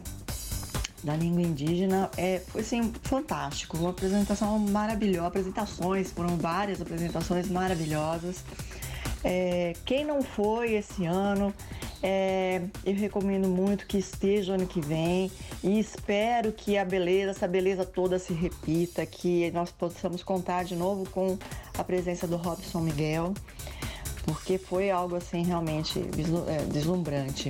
da 1.03 1.17
língua 1.17 1.41
indígena 1.41 2.09
é 2.15 2.39
foi 2.47 2.61
assim 2.61 2.93
fantástico 3.03 3.75
uma 3.77 3.89
apresentação 3.89 4.57
maravilhosa 4.57 5.27
apresentações 5.27 6.11
foram 6.11 6.37
várias 6.37 6.81
apresentações 6.81 7.49
maravilhosas 7.49 8.41
é, 9.21 9.73
quem 9.85 10.05
não 10.05 10.21
foi 10.21 10.75
esse 10.75 11.05
ano 11.05 11.53
é, 12.05 12.61
eu 12.85 12.93
recomendo 12.95 13.47
muito 13.47 13.87
que 13.87 13.97
esteja 13.97 14.55
ano 14.55 14.67
que 14.67 14.81
vem 14.81 15.31
e 15.63 15.79
espero 15.79 16.51
que 16.51 16.77
a 16.77 16.83
beleza, 16.83 17.31
essa 17.31 17.47
beleza 17.47 17.85
toda 17.85 18.19
se 18.19 18.33
repita, 18.33 19.05
que 19.05 19.49
nós 19.51 19.71
possamos 19.71 20.21
contar 20.21 20.65
de 20.65 20.75
novo 20.75 21.09
com 21.09 21.37
a 21.77 21.83
presença 21.83 22.27
do 22.27 22.35
Robson 22.35 22.81
Miguel, 22.81 23.33
porque 24.25 24.57
foi 24.57 24.91
algo 24.91 25.15
assim 25.15 25.43
realmente 25.43 25.97
é, 25.99 26.65
deslumbrante. 26.65 27.49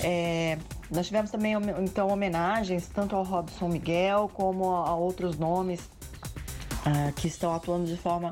É, 0.00 0.56
nós 0.94 1.06
tivemos 1.06 1.30
também 1.30 1.54
então 1.82 2.08
homenagens 2.08 2.86
tanto 2.86 3.16
ao 3.16 3.24
Robson 3.24 3.68
Miguel 3.68 4.30
como 4.32 4.70
a 4.70 4.94
outros 4.94 5.36
nomes 5.38 5.80
uh, 5.80 7.12
que 7.16 7.26
estão 7.26 7.54
atuando 7.54 7.86
de 7.86 7.96
forma 7.96 8.30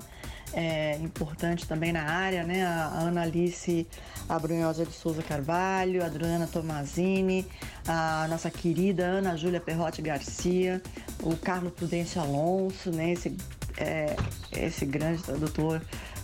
é, 0.55 0.97
importante 0.97 1.67
também 1.67 1.93
na 1.93 2.03
área, 2.03 2.45
né? 2.45 2.65
A 2.65 2.87
Ana 3.01 3.23
Alice 3.23 3.87
Abrunhosa 4.29 4.85
de 4.85 4.93
Souza 4.93 5.23
Carvalho, 5.23 6.03
a 6.03 6.07
Adriana 6.07 6.47
Tomazini, 6.47 7.47
a 7.87 8.27
nossa 8.29 8.51
querida 8.51 9.05
Ana 9.05 9.37
Júlia 9.37 9.61
Perrotti 9.61 10.03
Garcia, 10.03 10.83
o 11.23 11.37
Carlos 11.37 11.73
Prudêncio 11.73 12.21
Alonso, 12.21 12.91
né? 12.91 13.13
Esse, 13.13 13.35
é, 13.79 14.15
esse 14.53 14.85
grande 14.85 15.23
tradutor 15.23 15.81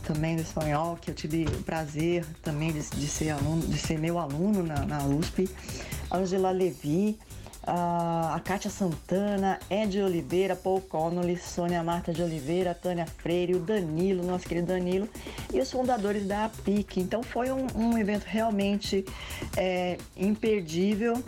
também 0.09 0.37
do 0.37 0.43
espanhol, 0.43 0.97
que 0.97 1.11
eu 1.11 1.15
tive 1.15 1.45
o 1.45 1.63
prazer 1.63 2.25
também 2.43 2.73
de, 2.73 2.81
de 2.81 3.07
ser 3.07 3.31
aluno, 3.31 3.61
de 3.61 3.77
ser 3.77 3.99
meu 3.99 4.19
aluno 4.19 4.63
na, 4.63 4.87
na 4.87 5.05
USP, 5.05 5.47
Angela 6.11 6.51
Levi, 6.51 7.19
a 7.63 8.41
Kátia 8.43 8.71
Santana, 8.71 9.59
Ed 9.69 10.01
Oliveira, 10.01 10.57
Paul 10.57 10.81
Connolly, 10.81 11.37
Sônia 11.37 11.83
Marta 11.85 12.15
de 12.15 12.23
Oliveira, 12.23 12.75
Tânia 12.75 13.05
Freire, 13.05 13.55
o 13.55 13.61
Danilo, 13.61 14.25
nosso 14.25 14.49
querido 14.49 14.69
Danilo, 14.69 15.07
e 15.53 15.61
os 15.61 15.71
fundadores 15.71 16.27
da 16.27 16.47
APIC. 16.47 17.01
Então 17.01 17.23
foi 17.23 17.51
um, 17.51 17.67
um 17.77 17.99
evento 17.99 18.25
realmente 18.25 19.05
é, 19.55 19.99
imperdível. 20.17 21.23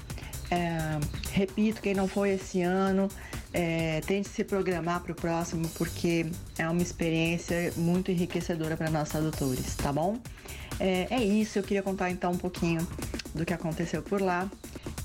É, 0.51 0.99
repito, 1.33 1.83
quem 1.83 1.93
não 1.93 2.09
foi 2.09 2.31
esse 2.31 2.63
ano, 2.63 3.09
é, 3.53 4.01
tente 4.07 4.29
se 4.29 4.45
programar 4.45 5.01
para 5.01 5.13
o 5.13 5.15
próximo, 5.15 5.69
porque 5.71 6.27
é 6.59 6.69
uma 6.69 6.83
experiência 6.83 7.73
muito 7.77 8.11
enriquecedora 8.11 8.77
para 8.77 8.91
nós 8.91 9.09
tradutores, 9.09 9.75
tá 9.77 9.93
bom? 9.93 10.19
É, 10.79 11.07
é 11.11 11.23
isso, 11.23 11.59
eu 11.59 11.63
queria 11.63 11.83
contar 11.83 12.11
então 12.11 12.33
um 12.33 12.39
pouquinho 12.39 12.87
do 13.35 13.45
que 13.45 13.53
aconteceu 13.53 14.03
por 14.03 14.21
lá 14.21 14.51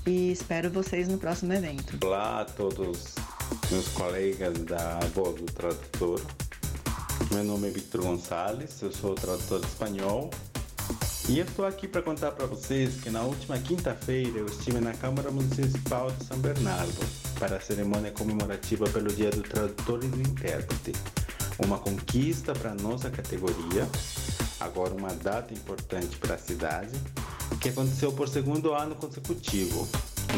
e 0.06 0.30
espero 0.30 0.70
vocês 0.70 1.08
no 1.08 1.18
próximo 1.18 1.52
evento. 1.52 1.98
Olá 2.04 2.40
a 2.40 2.44
todos 2.44 3.14
meus 3.70 3.88
colegas 3.88 4.56
da 4.60 5.00
Voz 5.14 5.34
do 5.34 5.46
Tradutor. 5.46 6.20
Meu 7.32 7.44
nome 7.44 7.68
é 7.68 7.70
Victor 7.72 8.02
Gonçalves, 8.02 8.80
eu 8.80 8.92
sou 8.92 9.14
tradutor 9.14 9.60
espanhol 9.64 10.30
e 11.28 11.38
eu 11.38 11.44
estou 11.44 11.66
aqui 11.66 11.88
para 11.88 12.02
contar 12.02 12.32
para 12.32 12.46
vocês 12.46 13.00
que 13.00 13.10
na 13.10 13.22
última 13.22 13.58
quinta-feira 13.58 14.38
eu 14.38 14.46
estive 14.46 14.80
na 14.80 14.92
Câmara 14.92 15.30
Municipal 15.30 16.10
de 16.12 16.24
São 16.24 16.38
Bernardo 16.38 17.00
para 17.38 17.56
a 17.56 17.60
cerimônia 17.60 18.12
comemorativa 18.12 18.88
pelo 18.88 19.12
Dia 19.12 19.30
do 19.30 19.42
Tradutor 19.42 20.04
e 20.04 20.08
do 20.08 20.20
Intérprete. 20.20 20.92
Uma 21.58 21.78
conquista 21.78 22.52
para 22.54 22.74
nossa 22.74 23.10
categoria, 23.10 23.88
agora 24.60 24.94
uma 24.94 25.12
data 25.14 25.52
importante 25.52 26.16
para 26.18 26.34
a 26.34 26.38
cidade 26.38 26.92
que 27.60 27.70
aconteceu 27.70 28.12
por 28.12 28.28
segundo 28.28 28.72
ano 28.72 28.94
consecutivo. 28.94 29.88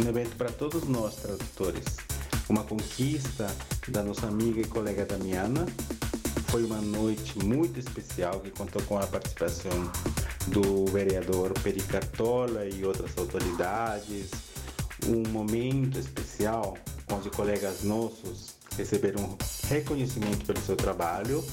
Um 0.02 0.08
evento 0.08 0.36
para 0.36 0.50
todos 0.50 0.88
nós 0.88 1.16
tradutores. 1.16 1.84
Uma 2.48 2.64
conquista 2.64 3.46
da 3.88 4.02
nossa 4.02 4.26
amiga 4.26 4.60
e 4.60 4.64
colega 4.64 5.04
Damiana. 5.04 5.66
Foi 6.50 6.64
uma 6.64 6.80
noite 6.80 7.38
muito 7.44 7.78
especial 7.78 8.40
que 8.40 8.50
contou 8.50 8.82
com 8.82 8.98
a 8.98 9.06
participação 9.06 9.92
do 10.46 10.86
vereador 10.86 11.52
Peri 11.62 11.82
Cartola 11.82 12.64
e 12.64 12.84
outras 12.84 13.16
autoridades. 13.18 14.30
Um 15.06 15.28
momento 15.30 15.98
especial 15.98 16.76
onde 17.12 17.30
colegas 17.30 17.82
nossos 17.82 18.54
receberam 18.76 19.36
reconhecimento 19.68 20.46
pelo 20.46 20.60
seu 20.60 20.76
trabalho, 20.76 21.44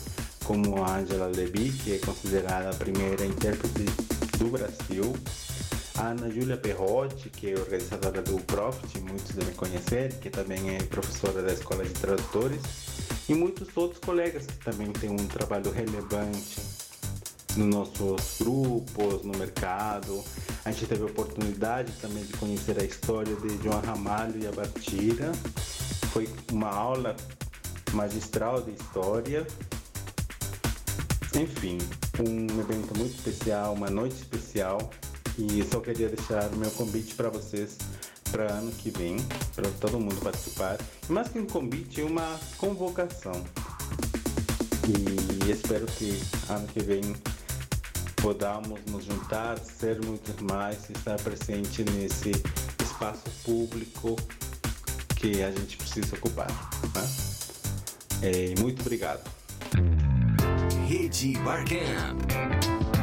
como 0.44 0.84
a 0.84 0.98
Angela 0.98 1.28
Levy, 1.28 1.72
que 1.72 1.96
é 1.96 1.98
considerada 2.00 2.70
a 2.70 2.74
primeira 2.74 3.26
intérprete 3.26 3.84
do 4.38 4.50
Brasil 4.50 5.14
a 5.98 6.10
Ana 6.10 6.30
Júlia 6.30 6.58
Perrotti, 6.58 7.30
que 7.30 7.52
é 7.52 7.56
organizadora 7.56 8.22
do 8.22 8.38
Profit, 8.42 9.00
muitos 9.00 9.32
devem 9.32 9.54
conhecer, 9.54 10.14
que 10.16 10.30
também 10.30 10.76
é 10.76 10.84
professora 10.84 11.42
da 11.42 11.54
Escola 11.54 11.86
de 11.86 11.94
Tradutores, 11.94 12.62
e 13.28 13.34
muitos 13.34 13.76
outros 13.76 14.00
colegas 14.00 14.46
que 14.46 14.58
também 14.64 14.92
têm 14.92 15.10
um 15.10 15.28
trabalho 15.28 15.72
relevante 15.72 16.62
nos 17.58 17.68
nossos 17.68 18.38
grupos, 18.40 19.24
no 19.24 19.38
mercado. 19.38 20.24
A 20.64 20.72
gente 20.72 20.88
teve 20.88 21.04
a 21.04 21.06
oportunidade 21.06 21.92
também 21.94 22.24
de 22.24 22.34
conhecer 22.34 22.80
a 22.80 22.84
história 22.84 23.36
de 23.36 23.64
João 23.64 23.80
Ramalho 23.82 24.42
e 24.42 24.48
a 24.48 24.52
Bartira. 24.52 25.32
Foi 26.12 26.30
uma 26.52 26.70
aula 26.70 27.16
magistral 27.94 28.62
de 28.62 28.72
história. 28.72 29.46
Enfim, 31.36 31.78
um 32.20 32.60
evento 32.60 32.98
muito 32.98 33.16
especial, 33.16 33.74
uma 33.74 33.90
noite 33.90 34.16
especial 34.16 34.92
e 35.38 35.64
só 35.64 35.80
queria 35.82 36.08
deixar 36.08 36.48
o 36.54 36.56
meu 36.56 36.72
convite 36.72 37.14
para 37.14 37.30
vocês 37.30 37.78
para 38.36 38.52
ano 38.52 38.70
que 38.70 38.90
vem, 38.90 39.16
para 39.56 39.70
todo 39.80 39.98
mundo 39.98 40.18
participar. 40.18 40.78
Mais 41.08 41.30
que 41.30 41.40
um 41.40 41.46
convite, 41.46 42.02
uma 42.02 42.38
convocação. 42.58 43.42
E 44.90 45.50
espero 45.50 45.86
que 45.86 46.22
ano 46.50 46.68
que 46.68 46.82
vem 46.82 47.16
podamos 48.18 48.82
nos 48.88 49.06
juntar, 49.06 49.58
ser 49.58 50.04
muito 50.04 50.44
mais, 50.44 50.90
estar 50.90 51.16
presente 51.22 51.86
nesse 51.86 52.32
espaço 52.84 53.24
público 53.46 54.18
que 55.16 55.42
a 55.42 55.52
gente 55.52 55.78
precisa 55.78 56.14
ocupar. 56.18 56.52
Né? 56.94 57.08
É, 58.22 58.60
muito 58.60 58.82
obrigado. 58.82 59.24
Rede 60.90 61.38
Barcamp. 61.40 62.95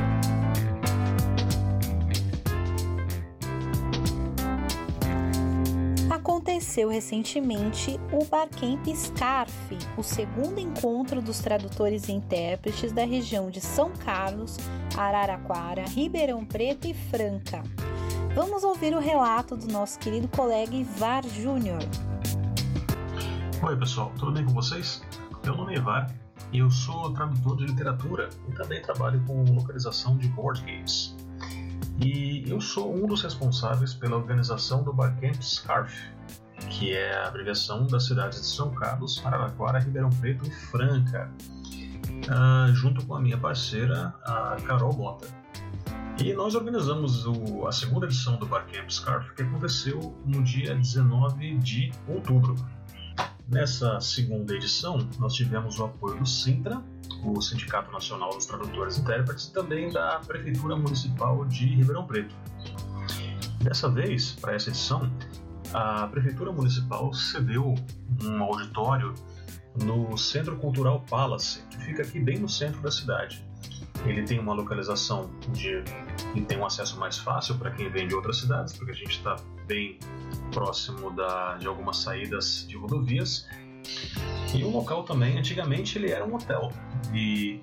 Aconteceu 6.73 6.89
recentemente 6.89 8.01
o 8.11 8.25
Barcamp 8.25 8.87
Scarf, 8.95 9.53
o 9.95 10.03
segundo 10.03 10.59
encontro 10.59 11.21
dos 11.21 11.39
tradutores 11.41 12.09
e 12.09 12.13
intérpretes 12.13 12.93
da 12.93 13.05
região 13.05 13.51
de 13.51 13.61
São 13.61 13.91
Carlos, 13.91 14.57
Araraquara, 14.97 15.85
Ribeirão 15.85 16.47
Preto 16.47 16.87
e 16.87 16.95
Franca. 16.95 17.63
Vamos 18.35 18.65
ouvir 18.65 18.95
o 18.95 19.01
relato 19.01 19.55
do 19.55 19.71
nosso 19.71 19.99
querido 19.99 20.29
colega 20.29 20.75
Ivar 20.75 21.23
Júnior. 21.27 21.81
Oi 23.63 23.77
pessoal, 23.77 24.11
tudo 24.19 24.33
bem 24.33 24.45
com 24.47 24.55
vocês? 24.55 25.03
Meu 25.45 25.55
nome 25.55 25.75
é 25.75 25.77
Ivar 25.77 26.11
e 26.53 26.61
eu 26.61 26.71
sou 26.71 27.13
tradutor 27.13 27.59
de 27.59 27.67
literatura 27.67 28.31
e 28.49 28.53
também 28.53 28.81
trabalho 28.81 29.23
com 29.27 29.45
localização 29.45 30.17
de 30.17 30.27
board 30.29 30.63
games. 30.63 31.15
E 32.01 32.45
eu 32.49 32.63
sou 32.63 32.95
um 32.95 33.07
dos 33.07 33.23
responsáveis 33.23 33.93
pela 33.93 34.17
organização 34.17 34.83
do 34.83 34.93
Barcamp 34.93 35.37
Scarf, 35.43 35.93
que 36.73 36.93
é 36.93 37.15
a 37.15 37.29
abreviação 37.29 37.87
das 37.87 38.07
cidades 38.07 38.41
de 38.41 38.47
São 38.47 38.71
Carlos, 38.71 39.25
Araraquara, 39.25 39.79
Ribeirão 39.79 40.11
Preto 40.11 40.47
e 40.47 40.51
Franca, 40.51 41.31
uh, 42.29 42.75
junto 42.75 43.05
com 43.07 43.15
a 43.15 43.21
minha 43.21 43.39
parceira, 43.39 44.15
a 44.25 44.57
Carol 44.67 44.93
Mota. 44.95 45.27
E 46.19 46.33
nós 46.35 46.55
organizamos 46.55 47.27
o, 47.27 47.67
a 47.67 47.73
segunda 47.73 48.07
edição 48.07 48.37
do 48.37 48.47
Barcamp 48.47 48.89
Scarf, 48.91 49.35
que 49.35 49.43
aconteceu 49.43 50.17
no 50.25 50.43
dia 50.43 50.75
19 50.75 51.59
de 51.59 51.93
outubro. 52.09 52.55
Nessa 53.49 54.01
segunda 54.01 54.55
edição, 54.55 55.07
nós 55.19 55.35
tivemos 55.35 55.79
o 55.79 55.85
apoio 55.85 56.19
do 56.19 56.27
Sintra, 56.27 56.83
o 57.25 57.41
Sindicato 57.41 57.93
Nacional 57.93 58.31
dos 58.31 58.47
Tradutores 58.47 58.97
e 58.97 59.01
Intérpretes, 59.01 59.47
e 59.47 59.53
também 59.53 59.93
da 59.93 60.21
Prefeitura 60.27 60.77
Municipal 60.77 61.45
de 61.45 61.67
Ribeirão 61.67 62.07
Preto. 62.07 62.35
Dessa 63.61 63.89
vez, 63.89 64.33
para 64.33 64.55
essa 64.55 64.71
edição, 64.71 65.11
a 65.73 66.07
Prefeitura 66.09 66.53
Municipal 66.53 67.13
cedeu 67.13 67.75
um 68.23 68.43
auditório 68.43 69.15
no 69.85 70.17
Centro 70.19 70.57
Cultural 70.57 71.01
Palace, 71.09 71.63
que 71.71 71.79
fica 71.79 72.03
aqui 72.03 72.21
bem 72.21 72.39
no 72.39 72.49
centro 72.49 72.81
da 72.81 72.91
cidade. 72.91 73.45
Ele 74.05 74.23
tem 74.23 74.39
uma 74.39 74.53
localização 74.53 75.31
de 75.51 75.83
e 76.35 76.41
tem 76.41 76.59
um 76.59 76.67
acesso 76.67 76.99
mais 76.99 77.19
fácil 77.19 77.57
para 77.57 77.71
quem 77.71 77.89
vem 77.91 78.09
de 78.09 78.15
outras 78.15 78.39
cidades, 78.39 78.73
porque 78.77 78.91
a 78.91 78.95
gente 78.95 79.13
está 79.13 79.37
bem 79.67 79.99
próximo 80.53 81.11
da, 81.11 81.57
de 81.57 81.67
algumas 81.67 81.99
saídas 81.99 82.67
de 82.69 82.77
rodovias 82.77 83.47
E 84.55 84.63
o 84.65 84.71
local 84.71 85.05
também, 85.05 85.39
antigamente, 85.39 85.99
ele 85.99 86.11
era 86.11 86.25
um 86.25 86.35
hotel 86.35 86.71
e 87.15 87.61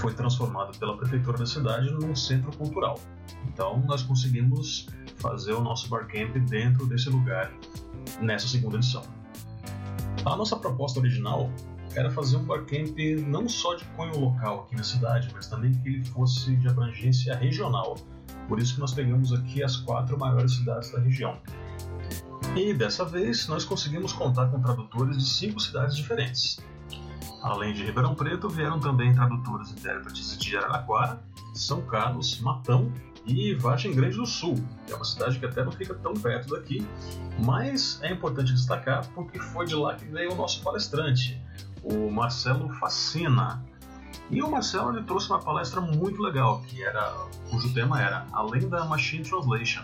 foi 0.00 0.14
transformado 0.14 0.76
pela 0.78 0.96
prefeitura 0.96 1.38
da 1.38 1.46
cidade 1.46 1.90
num 1.92 2.16
centro 2.16 2.56
cultural. 2.56 2.98
Então 3.46 3.82
nós 3.86 4.02
conseguimos 4.02 4.88
fazer 5.18 5.52
o 5.52 5.60
nosso 5.60 5.88
barcamp 5.88 6.34
dentro 6.48 6.86
desse 6.86 7.10
lugar 7.10 7.52
nessa 8.20 8.48
segunda 8.48 8.76
edição. 8.76 9.02
A 10.24 10.36
nossa 10.36 10.56
proposta 10.56 10.98
original 10.98 11.50
era 11.94 12.10
fazer 12.10 12.36
um 12.36 12.44
barcamp 12.44 12.96
não 13.26 13.48
só 13.48 13.74
de 13.74 13.84
cunho 13.96 14.18
local 14.18 14.60
aqui 14.60 14.76
na 14.76 14.82
cidade, 14.82 15.28
mas 15.34 15.46
também 15.48 15.72
que 15.72 15.88
ele 15.88 16.04
fosse 16.04 16.56
de 16.56 16.68
abrangência 16.68 17.36
regional. 17.36 17.96
Por 18.48 18.58
isso 18.58 18.74
que 18.74 18.80
nós 18.80 18.92
pegamos 18.92 19.32
aqui 19.32 19.62
as 19.62 19.76
quatro 19.76 20.18
maiores 20.18 20.54
cidades 20.54 20.90
da 20.92 21.00
região. 21.00 21.38
E 22.56 22.72
dessa 22.74 23.04
vez 23.04 23.46
nós 23.48 23.64
conseguimos 23.64 24.12
contar 24.12 24.48
com 24.48 24.60
tradutores 24.60 25.18
de 25.18 25.24
cinco 25.24 25.60
cidades 25.60 25.96
diferentes. 25.96 26.58
Além 27.42 27.72
de 27.72 27.84
Ribeirão 27.84 28.14
Preto, 28.14 28.48
vieram 28.48 28.78
também 28.78 29.14
tradutores 29.14 29.70
e 29.70 29.72
intérpretes 29.72 30.36
de 30.36 30.56
Araraquara, 30.56 31.22
São 31.54 31.80
Carlos, 31.82 32.38
Matão 32.40 32.92
e 33.26 33.54
Vargem 33.54 33.94
Grande 33.94 34.16
do 34.16 34.26
Sul, 34.26 34.54
que 34.86 34.92
é 34.92 34.96
uma 34.96 35.04
cidade 35.04 35.38
que 35.38 35.46
até 35.46 35.64
não 35.64 35.72
fica 35.72 35.94
tão 35.94 36.12
perto 36.14 36.54
daqui, 36.54 36.86
mas 37.44 37.98
é 38.02 38.12
importante 38.12 38.52
destacar 38.52 39.06
porque 39.14 39.38
foi 39.38 39.66
de 39.66 39.74
lá 39.74 39.94
que 39.94 40.04
veio 40.04 40.32
o 40.32 40.34
nosso 40.34 40.62
palestrante, 40.62 41.40
o 41.82 42.10
Marcelo 42.10 42.68
Facina. 42.74 43.64
E 44.30 44.42
o 44.42 44.50
Marcelo 44.50 44.96
ele 44.96 45.04
trouxe 45.04 45.28
uma 45.30 45.40
palestra 45.40 45.80
muito 45.80 46.20
legal, 46.20 46.60
que 46.62 46.82
era, 46.82 47.12
cujo 47.50 47.72
tema 47.72 48.00
era 48.00 48.26
Além 48.32 48.68
da 48.68 48.84
Machine 48.84 49.24
Translation, 49.24 49.82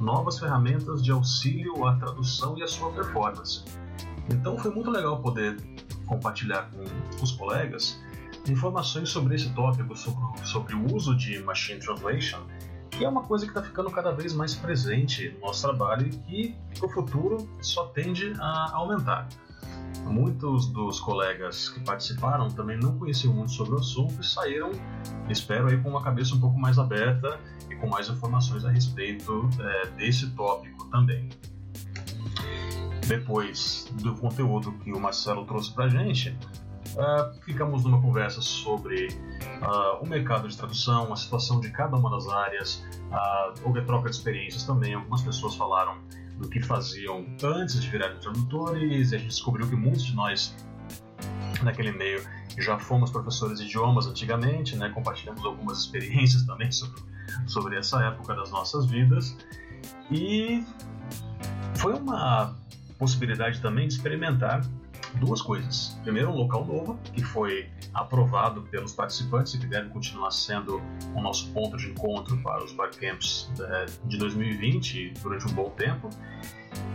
novas 0.00 0.38
ferramentas 0.38 1.02
de 1.02 1.12
auxílio 1.12 1.86
à 1.86 1.96
tradução 1.96 2.56
e 2.58 2.62
à 2.62 2.66
sua 2.66 2.90
performance. 2.92 3.64
Então 4.30 4.56
foi 4.58 4.72
muito 4.72 4.90
legal 4.90 5.20
poder 5.20 5.56
compartilhar 6.04 6.70
com 6.70 6.84
os 7.22 7.32
colegas 7.32 8.00
informações 8.46 9.08
sobre 9.08 9.34
esse 9.34 9.50
tópico, 9.50 9.96
sobre, 9.96 10.46
sobre 10.46 10.74
o 10.74 10.94
uso 10.94 11.16
de 11.16 11.38
Machine 11.42 11.80
Translation, 11.80 12.40
que 12.90 13.04
é 13.04 13.08
uma 13.08 13.22
coisa 13.22 13.44
que 13.44 13.50
está 13.50 13.62
ficando 13.62 13.90
cada 13.90 14.12
vez 14.12 14.32
mais 14.32 14.54
presente 14.54 15.30
no 15.30 15.46
nosso 15.46 15.62
trabalho 15.62 16.08
e 16.28 16.54
que 16.72 16.80
no 16.80 16.88
futuro 16.88 17.48
só 17.60 17.86
tende 17.86 18.32
a 18.38 18.72
aumentar. 18.74 19.28
Muitos 20.04 20.66
dos 20.66 21.00
colegas 21.00 21.70
que 21.70 21.80
participaram 21.80 22.48
também 22.48 22.78
não 22.78 22.98
conheciam 22.98 23.32
muito 23.32 23.52
sobre 23.52 23.74
o 23.74 23.78
assunto 23.78 24.20
e 24.20 24.24
saíram, 24.24 24.70
espero, 25.28 25.68
aí, 25.68 25.80
com 25.80 25.88
uma 25.88 26.02
cabeça 26.02 26.34
um 26.34 26.40
pouco 26.40 26.58
mais 26.58 26.78
aberta 26.78 27.40
e 27.70 27.76
com 27.76 27.88
mais 27.88 28.08
informações 28.08 28.64
a 28.64 28.70
respeito 28.70 29.48
é, 29.58 29.86
desse 29.90 30.30
tópico 30.30 30.84
também. 30.90 31.28
Depois 33.06 33.86
do 34.02 34.14
conteúdo 34.14 34.72
que 34.78 34.92
o 34.92 35.00
Marcelo 35.00 35.44
trouxe 35.44 35.72
para 35.72 35.84
a 35.84 35.88
gente, 35.88 36.30
uh, 36.30 37.34
ficamos 37.44 37.84
numa 37.84 38.00
conversa 38.00 38.40
sobre 38.40 39.08
uh, 39.08 40.02
o 40.02 40.06
mercado 40.06 40.48
de 40.48 40.56
tradução, 40.56 41.12
a 41.12 41.16
situação 41.16 41.60
de 41.60 41.70
cada 41.70 41.96
uma 41.96 42.10
das 42.10 42.26
áreas, 42.28 42.84
uh, 43.10 43.60
houve 43.64 43.82
troca 43.82 44.08
de 44.08 44.16
experiências 44.16 44.64
também. 44.64 44.94
Algumas 44.94 45.22
pessoas 45.22 45.54
falaram 45.54 45.98
do 46.38 46.48
que 46.48 46.60
faziam 46.60 47.26
antes 47.42 47.80
de 47.80 47.88
virarem 47.88 48.18
tradutores, 48.18 49.12
e 49.12 49.14
a 49.16 49.18
gente 49.18 49.30
descobriu 49.30 49.68
que 49.68 49.76
muitos 49.76 50.04
de 50.04 50.14
nós 50.14 50.54
naquele 51.62 51.92
meio 51.92 52.22
já 52.58 52.78
fomos 52.78 53.10
professores 53.10 53.58
de 53.58 53.66
idiomas 53.66 54.06
antigamente, 54.06 54.76
né? 54.76 54.88
compartilhamos 54.90 55.44
algumas 55.44 55.78
experiências 55.80 56.44
também 56.46 56.70
sobre, 56.70 57.02
sobre 57.46 57.76
essa 57.78 58.02
época 58.04 58.34
das 58.34 58.50
nossas 58.50 58.86
vidas. 58.86 59.36
E 60.10 60.64
foi 61.76 61.94
uma 61.94 62.54
possibilidade 62.98 63.60
também 63.60 63.88
de 63.88 63.94
experimentar 63.94 64.62
duas 65.14 65.40
coisas. 65.40 65.98
Primeiro, 66.02 66.30
um 66.30 66.36
local 66.36 66.64
novo, 66.64 66.98
que 67.12 67.22
foi 67.22 67.68
aprovado 67.92 68.62
pelos 68.62 68.92
participantes 68.92 69.54
e 69.54 69.58
que 69.58 69.66
deve 69.66 69.88
continuar 69.90 70.30
sendo 70.30 70.82
o 71.14 71.20
nosso 71.20 71.50
ponto 71.52 71.76
de 71.76 71.90
encontro 71.90 72.36
para 72.38 72.64
os 72.64 72.72
barcamps 72.72 73.50
é, 73.60 73.86
de 74.06 74.18
2020 74.18 75.14
durante 75.22 75.46
um 75.46 75.52
bom 75.52 75.70
tempo. 75.70 76.10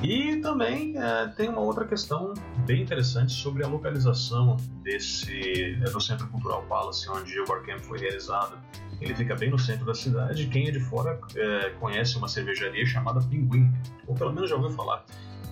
E 0.03 0.37
também 0.37 0.97
é, 0.97 1.27
tem 1.27 1.49
uma 1.49 1.61
outra 1.61 1.85
questão 1.85 2.33
bem 2.65 2.81
interessante 2.81 3.31
sobre 3.31 3.63
a 3.63 3.67
localização 3.67 4.57
desse 4.81 5.77
é, 5.81 5.89
do 5.89 6.01
Centro 6.01 6.27
Cultural 6.27 6.63
Palace, 6.63 7.09
onde 7.09 7.39
o 7.39 7.45
barcamp 7.45 7.79
foi 7.79 7.99
realizado. 7.99 8.57
Ele 8.99 9.15
fica 9.15 9.33
bem 9.35 9.49
no 9.49 9.57
centro 9.57 9.85
da 9.85 9.93
cidade. 9.93 10.47
Quem 10.47 10.67
é 10.67 10.71
de 10.71 10.79
fora 10.79 11.19
é, 11.35 11.69
conhece 11.79 12.17
uma 12.17 12.27
cervejaria 12.27 12.85
chamada 12.85 13.21
Pinguim, 13.21 13.71
ou 14.05 14.15
pelo 14.15 14.33
menos 14.33 14.49
já 14.49 14.57
ouviu 14.57 14.71
falar, 14.71 15.05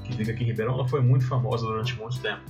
que 0.07 0.17
fica 0.17 0.31
aqui 0.31 0.43
em 0.43 0.47
Ribeirão. 0.47 0.73
Ela 0.73 0.87
foi 0.87 1.01
muito 1.01 1.27
famosa 1.27 1.65
durante 1.65 1.95
muito 1.95 2.19
tempo. 2.19 2.41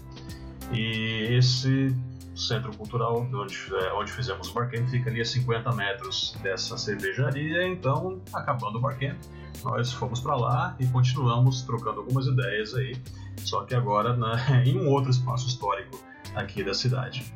E 0.71 1.27
esse 1.31 1.95
centro 2.35 2.71
cultural 2.77 3.27
onde, 3.33 3.57
é, 3.73 3.93
onde 3.93 4.11
fizemos 4.11 4.49
o 4.49 4.53
barcamp 4.53 4.87
fica 4.87 5.09
ali 5.09 5.21
a 5.21 5.25
50 5.25 5.71
metros 5.73 6.37
dessa 6.43 6.77
cervejaria. 6.77 7.67
Então, 7.67 8.21
acabando 8.31 8.77
o 8.77 8.81
barcamp, 8.81 9.17
nós 9.63 9.91
fomos 9.91 10.19
para 10.19 10.35
lá 10.35 10.75
e 10.79 10.85
continuamos 10.87 11.63
trocando 11.63 11.99
algumas 11.99 12.27
ideias 12.27 12.75
aí, 12.75 12.95
só 13.37 13.63
que 13.63 13.73
agora 13.73 14.15
né, 14.15 14.63
em 14.65 14.77
um 14.77 14.87
outro 14.89 15.09
espaço 15.09 15.47
histórico 15.47 15.99
aqui 16.35 16.63
da 16.63 16.73
cidade. 16.73 17.33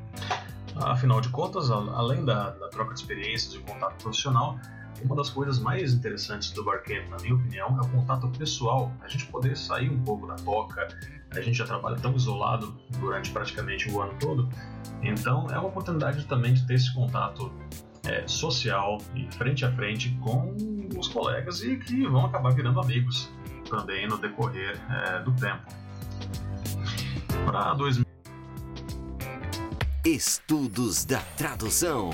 Afinal 0.76 1.20
de 1.20 1.30
contas, 1.30 1.70
além 1.70 2.24
da, 2.24 2.52
da 2.52 2.70
troca 2.70 2.94
de 2.94 3.00
experiências 3.00 3.54
e 3.54 3.60
contato 3.60 4.02
profissional, 4.02 4.58
uma 5.04 5.16
das 5.16 5.30
coisas 5.30 5.60
mais 5.60 5.94
interessantes 5.94 6.52
do 6.52 6.64
Barcamp, 6.64 7.10
na 7.10 7.18
minha 7.18 7.36
opinião, 7.36 7.78
é 7.78 7.82
o 7.82 7.90
contato 7.90 8.28
pessoal, 8.30 8.92
a 9.02 9.08
gente 9.08 9.26
poder 9.28 9.58
sair 9.58 9.90
um 9.90 10.02
pouco 10.04 10.28
da 10.28 10.36
toca, 10.36 10.88
a 11.32 11.42
gente 11.42 11.58
já 11.58 11.66
trabalha 11.66 11.96
tão 11.98 12.16
isolado 12.16 12.76
durante 13.00 13.32
praticamente 13.32 13.90
o 13.90 14.02
ano 14.02 14.14
todo, 14.20 14.50
então 15.02 15.48
é 15.50 15.58
uma 15.58 15.70
oportunidade 15.70 16.26
também 16.26 16.54
de 16.54 16.66
ter 16.68 16.76
esse 16.76 16.94
contato 16.94 17.52
é, 18.06 18.28
social 18.28 18.98
e 19.16 19.28
frente 19.36 19.66
a 19.66 19.72
frente 19.72 20.10
com 20.22 20.56
os 20.98 21.08
colegas 21.08 21.64
e 21.64 21.78
que 21.78 22.08
vão 22.08 22.26
acabar 22.26 22.54
virando 22.54 22.80
amigos 22.80 23.32
também 23.70 24.08
no 24.08 24.18
decorrer 24.18 24.80
é, 24.90 25.20
do 25.24 25.32
tempo. 25.34 25.66
Para 27.46 27.74
2000 27.74 28.12
Estudos 30.04 31.06
da 31.06 31.20
Tradução. 31.38 32.10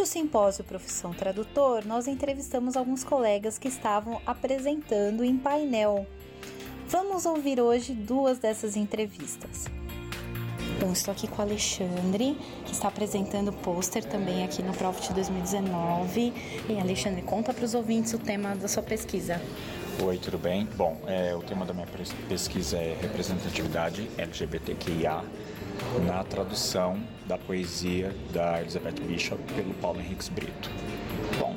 Durante 0.00 0.16
o 0.16 0.18
simpósio 0.18 0.64
Profissão 0.64 1.12
Tradutor, 1.12 1.84
nós 1.84 2.08
entrevistamos 2.08 2.74
alguns 2.74 3.04
colegas 3.04 3.58
que 3.58 3.68
estavam 3.68 4.18
apresentando 4.24 5.22
em 5.22 5.36
painel. 5.36 6.06
Vamos 6.88 7.26
ouvir 7.26 7.60
hoje 7.60 7.92
duas 7.92 8.38
dessas 8.38 8.76
entrevistas. 8.76 9.66
Bom, 10.80 10.90
estou 10.92 11.12
aqui 11.12 11.28
com 11.28 11.42
o 11.42 11.44
Alexandre, 11.44 12.34
que 12.64 12.72
está 12.72 12.88
apresentando 12.88 13.48
o 13.48 13.52
pôster 13.52 14.02
também 14.02 14.42
aqui 14.42 14.62
no 14.62 14.72
Profit 14.72 15.12
2019. 15.12 16.32
E 16.70 16.80
Alexandre, 16.80 17.20
conta 17.20 17.52
para 17.52 17.66
os 17.66 17.74
ouvintes 17.74 18.14
o 18.14 18.18
tema 18.18 18.56
da 18.56 18.68
sua 18.68 18.82
pesquisa. 18.82 19.38
Oi, 20.02 20.16
tudo 20.16 20.38
bem? 20.38 20.66
Bom, 20.76 20.98
é, 21.06 21.34
o 21.34 21.42
tema 21.42 21.66
da 21.66 21.74
minha 21.74 21.86
pesquisa 22.26 22.78
é 22.78 22.96
representatividade 23.02 24.08
LGBTQIA 24.16 25.22
na 26.06 26.24
tradução 26.24 26.98
da 27.26 27.36
poesia 27.36 28.10
da 28.32 28.62
Elizabeth 28.62 28.94
Bishop 29.06 29.42
pelo 29.52 29.74
Paulo 29.74 30.00
Henriques 30.00 30.30
Brito. 30.30 30.70
Bom, 31.38 31.54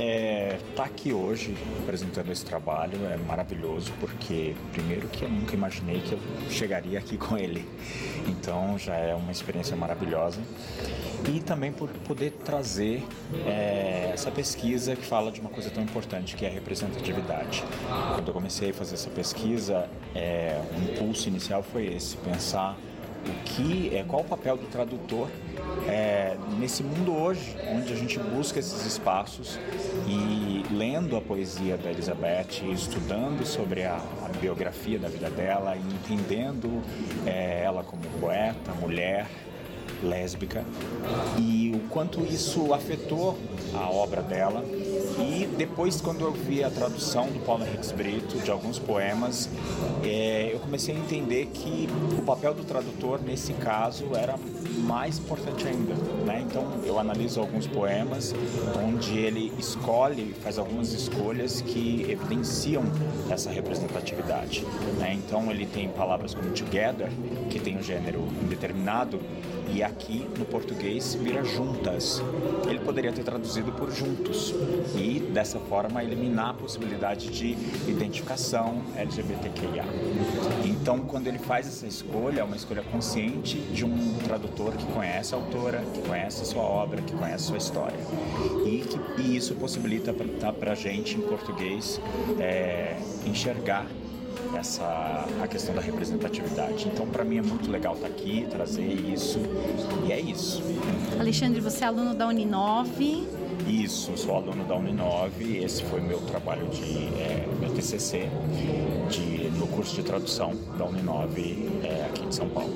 é, 0.00 0.58
tá 0.74 0.84
aqui 0.84 1.12
hoje 1.12 1.54
apresentando 1.82 2.32
esse 2.32 2.44
trabalho 2.46 2.98
é 3.04 3.16
maravilhoso 3.18 3.92
porque 4.00 4.54
primeiro 4.72 5.06
que 5.08 5.24
eu 5.24 5.28
nunca 5.28 5.54
imaginei 5.54 6.00
que 6.00 6.12
eu 6.12 6.18
chegaria 6.50 6.98
aqui 6.98 7.18
com 7.18 7.36
ele 7.36 7.68
então 8.26 8.78
já 8.78 8.96
é 8.96 9.14
uma 9.14 9.30
experiência 9.30 9.76
maravilhosa 9.76 10.40
e 11.28 11.40
também 11.40 11.72
por 11.72 11.88
poder 12.06 12.32
trazer 12.44 13.04
é, 13.46 14.10
essa 14.12 14.30
pesquisa 14.30 14.96
que 14.96 15.04
fala 15.04 15.30
de 15.30 15.40
uma 15.40 15.50
coisa 15.50 15.70
tão 15.70 15.82
importante 15.82 16.34
que 16.36 16.44
é 16.44 16.48
a 16.48 16.52
representatividade. 16.52 17.62
Quando 18.14 18.28
eu 18.28 18.34
comecei 18.34 18.70
a 18.70 18.74
fazer 18.74 18.94
essa 18.94 19.10
pesquisa 19.10 19.88
é, 20.14 20.60
o 20.76 20.92
impulso 20.92 21.28
inicial 21.28 21.62
foi 21.62 21.86
esse 21.86 22.16
pensar 22.16 22.76
o 23.24 23.44
que 23.44 23.94
é 23.94 24.02
qual 24.02 24.22
o 24.22 24.24
papel 24.24 24.56
do 24.56 24.66
tradutor 24.66 25.28
é, 25.86 26.36
nesse 26.58 26.82
mundo 26.82 27.14
hoje 27.14 27.56
onde 27.68 27.92
a 27.92 27.96
gente 27.96 28.18
busca 28.18 28.58
esses 28.58 28.84
espaços 28.84 29.58
e 30.08 30.64
lendo 30.74 31.16
a 31.16 31.20
poesia 31.20 31.76
da 31.76 31.90
Elizabeth 31.90 32.64
estudando 32.72 33.46
sobre 33.46 33.84
a, 33.84 33.94
a 34.24 34.28
biografia 34.40 34.98
da 34.98 35.08
vida 35.08 35.30
dela 35.30 35.76
e 35.76 35.94
entendendo 35.94 36.82
é, 37.24 37.62
ela 37.64 37.84
como 37.84 38.02
poeta 38.20 38.72
mulher 38.80 39.26
lésbica 40.02 40.64
e 41.38 41.72
o 41.74 41.88
quanto 41.88 42.20
isso 42.20 42.72
afetou 42.72 43.38
a 43.74 43.88
obra 43.90 44.22
dela. 44.22 44.64
E 45.18 45.46
depois, 45.56 46.00
quando 46.00 46.22
eu 46.22 46.32
vi 46.32 46.64
a 46.64 46.70
tradução 46.70 47.26
do 47.26 47.38
Paulo 47.40 47.64
Henrique 47.64 47.92
Brito 47.94 48.38
de 48.38 48.50
alguns 48.50 48.78
poemas, 48.78 49.48
é, 50.02 50.50
eu 50.52 50.58
comecei 50.60 50.94
a 50.94 50.98
entender 50.98 51.46
que 51.52 51.88
o 52.18 52.22
papel 52.22 52.54
do 52.54 52.64
tradutor 52.64 53.20
nesse 53.22 53.52
caso 53.54 54.14
era 54.14 54.36
mais 54.78 55.18
importante 55.18 55.66
ainda. 55.66 55.94
Né? 56.24 56.44
Então, 56.48 56.66
eu 56.84 56.98
analiso 56.98 57.40
alguns 57.40 57.66
poemas 57.66 58.34
onde 58.82 59.18
ele 59.18 59.52
escolhe, 59.58 60.34
faz 60.42 60.58
algumas 60.58 60.92
escolhas 60.92 61.60
que 61.60 62.06
evidenciam 62.08 62.84
essa 63.30 63.50
representatividade. 63.50 64.64
Né? 64.98 65.14
Então, 65.14 65.50
ele 65.50 65.66
tem 65.66 65.88
palavras 65.88 66.34
como 66.34 66.50
together, 66.50 67.10
que 67.50 67.60
tem 67.60 67.76
um 67.76 67.82
gênero 67.82 68.26
indeterminado, 68.42 69.20
e 69.74 69.82
aqui 69.82 70.26
no 70.38 70.44
português 70.44 71.14
vira 71.14 71.42
juntas. 71.44 72.22
Ele 72.68 72.78
poderia 72.80 73.12
ter 73.12 73.24
traduzido 73.24 73.72
por 73.72 73.90
juntos 73.90 74.54
e 74.94 75.20
dessa 75.32 75.58
forma 75.58 76.02
eliminar 76.02 76.50
a 76.50 76.54
possibilidade 76.54 77.30
de 77.30 77.56
identificação 77.88 78.82
LGBTQIA. 78.96 79.84
Então, 80.64 81.00
quando 81.00 81.26
ele 81.26 81.38
faz 81.38 81.66
essa 81.66 81.86
escolha, 81.86 82.40
é 82.40 82.44
uma 82.44 82.56
escolha 82.56 82.82
consciente 82.82 83.58
de 83.58 83.84
um 83.84 84.14
tradutor 84.24 84.72
que 84.72 84.84
conhece 84.86 85.34
a 85.34 85.38
autora, 85.38 85.82
que 85.94 86.02
conhece 86.02 86.42
a 86.42 86.44
sua 86.44 86.62
obra, 86.62 87.00
que 87.00 87.12
conhece 87.12 87.44
a 87.44 87.48
sua 87.48 87.58
história. 87.58 87.98
E, 88.66 88.80
que, 88.80 89.22
e 89.22 89.36
isso 89.36 89.54
possibilita 89.54 90.12
para 90.12 90.72
a 90.72 90.74
gente 90.74 91.16
em 91.16 91.22
português 91.22 92.00
é, 92.38 92.96
enxergar 93.26 93.86
essa 94.56 95.26
a 95.42 95.48
questão 95.48 95.74
da 95.74 95.80
representatividade. 95.80 96.88
Então, 96.88 97.06
para 97.06 97.24
mim 97.24 97.38
é 97.38 97.42
muito 97.42 97.70
legal 97.70 97.94
estar 97.94 98.08
tá 98.08 98.12
aqui, 98.12 98.46
trazer 98.50 98.86
isso. 98.86 99.38
E 100.06 100.12
é 100.12 100.20
isso. 100.20 100.62
Alexandre, 101.18 101.60
você 101.60 101.84
é 101.84 101.86
aluno 101.86 102.14
da 102.14 102.26
Uninove. 102.28 103.28
Isso, 103.68 104.16
sou 104.16 104.36
aluno 104.36 104.64
da 104.64 104.76
Uninove. 104.76 105.58
Esse 105.58 105.82
foi 105.84 106.00
meu 106.00 106.18
trabalho 106.20 106.66
de 106.68 106.82
é, 107.20 107.46
meu 107.60 107.70
TCC 107.70 108.28
de, 109.08 109.50
no 109.58 109.66
curso 109.68 109.94
de 109.94 110.02
tradução 110.02 110.54
da 110.76 110.84
Uninove 110.84 111.68
é, 111.82 112.06
aqui 112.06 112.24
em 112.24 112.32
São 112.32 112.48
Paulo. 112.48 112.74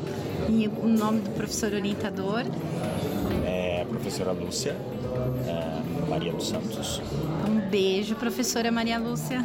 E 0.48 0.68
o 0.68 0.86
nome 0.86 1.20
do 1.20 1.30
professor 1.30 1.72
orientador? 1.72 2.44
É 3.44 3.82
a 3.82 3.86
professora 3.86 4.32
Lúcia 4.32 4.76
é, 5.46 6.08
Maria 6.08 6.32
dos 6.32 6.48
Santos. 6.48 7.00
Um 7.48 7.60
beijo, 7.68 8.14
professora 8.14 8.70
Maria 8.70 8.98
Lúcia. 8.98 9.44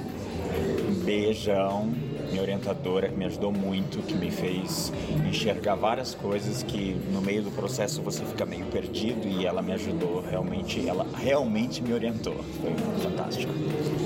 Beijão 1.03 1.91
minha 2.31 2.41
orientadora 2.41 3.09
que 3.09 3.15
me 3.15 3.25
ajudou 3.25 3.51
muito, 3.51 3.99
que 3.99 4.15
me 4.15 4.31
fez 4.31 4.91
enxergar 5.27 5.75
várias 5.75 6.15
coisas 6.15 6.63
que 6.63 6.93
no 7.11 7.21
meio 7.21 7.43
do 7.43 7.51
processo 7.51 8.01
você 8.01 8.23
fica 8.23 8.45
meio 8.45 8.65
perdido 8.67 9.27
e 9.27 9.45
ela 9.45 9.61
me 9.61 9.73
ajudou, 9.73 10.21
realmente, 10.21 10.87
ela 10.87 11.05
realmente 11.15 11.83
me 11.83 11.93
orientou. 11.93 12.43
Foi 12.61 12.73
fantástico. 13.03 13.51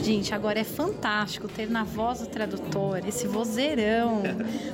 Gente, 0.03 0.33
agora 0.33 0.59
é 0.59 0.63
fantástico 0.63 1.47
ter 1.47 1.69
na 1.69 1.83
voz 1.83 2.19
do 2.19 2.27
tradutor 2.27 3.07
esse 3.07 3.27
vozeirão, 3.27 4.23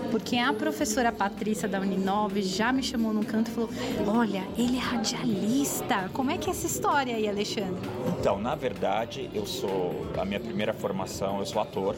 porque 0.10 0.38
a 0.38 0.54
professora 0.54 1.12
Patrícia 1.12 1.68
da 1.68 1.80
Uninove 1.80 2.42
já 2.42 2.72
me 2.72 2.84
chamou 2.84 3.14
num 3.14 3.24
canto 3.24 3.50
e 3.50 3.54
falou: 3.54 3.70
"Olha, 4.08 4.44
ele 4.58 4.78
é 4.78 4.80
radialista. 4.80 6.10
Como 6.14 6.32
é 6.32 6.38
que 6.38 6.50
é 6.50 6.52
essa 6.52 6.68
história 6.68 7.16
aí, 7.16 7.28
Alexandre?" 7.28 7.82
Então, 8.20 8.40
na 8.40 8.56
verdade, 8.56 9.30
eu 9.34 9.46
sou 9.46 10.06
a 10.18 10.26
minha 10.26 10.40
primeira 10.40 10.74
formação, 10.74 11.40
eu 11.40 11.46
sou 11.46 11.62
ator 11.62 11.96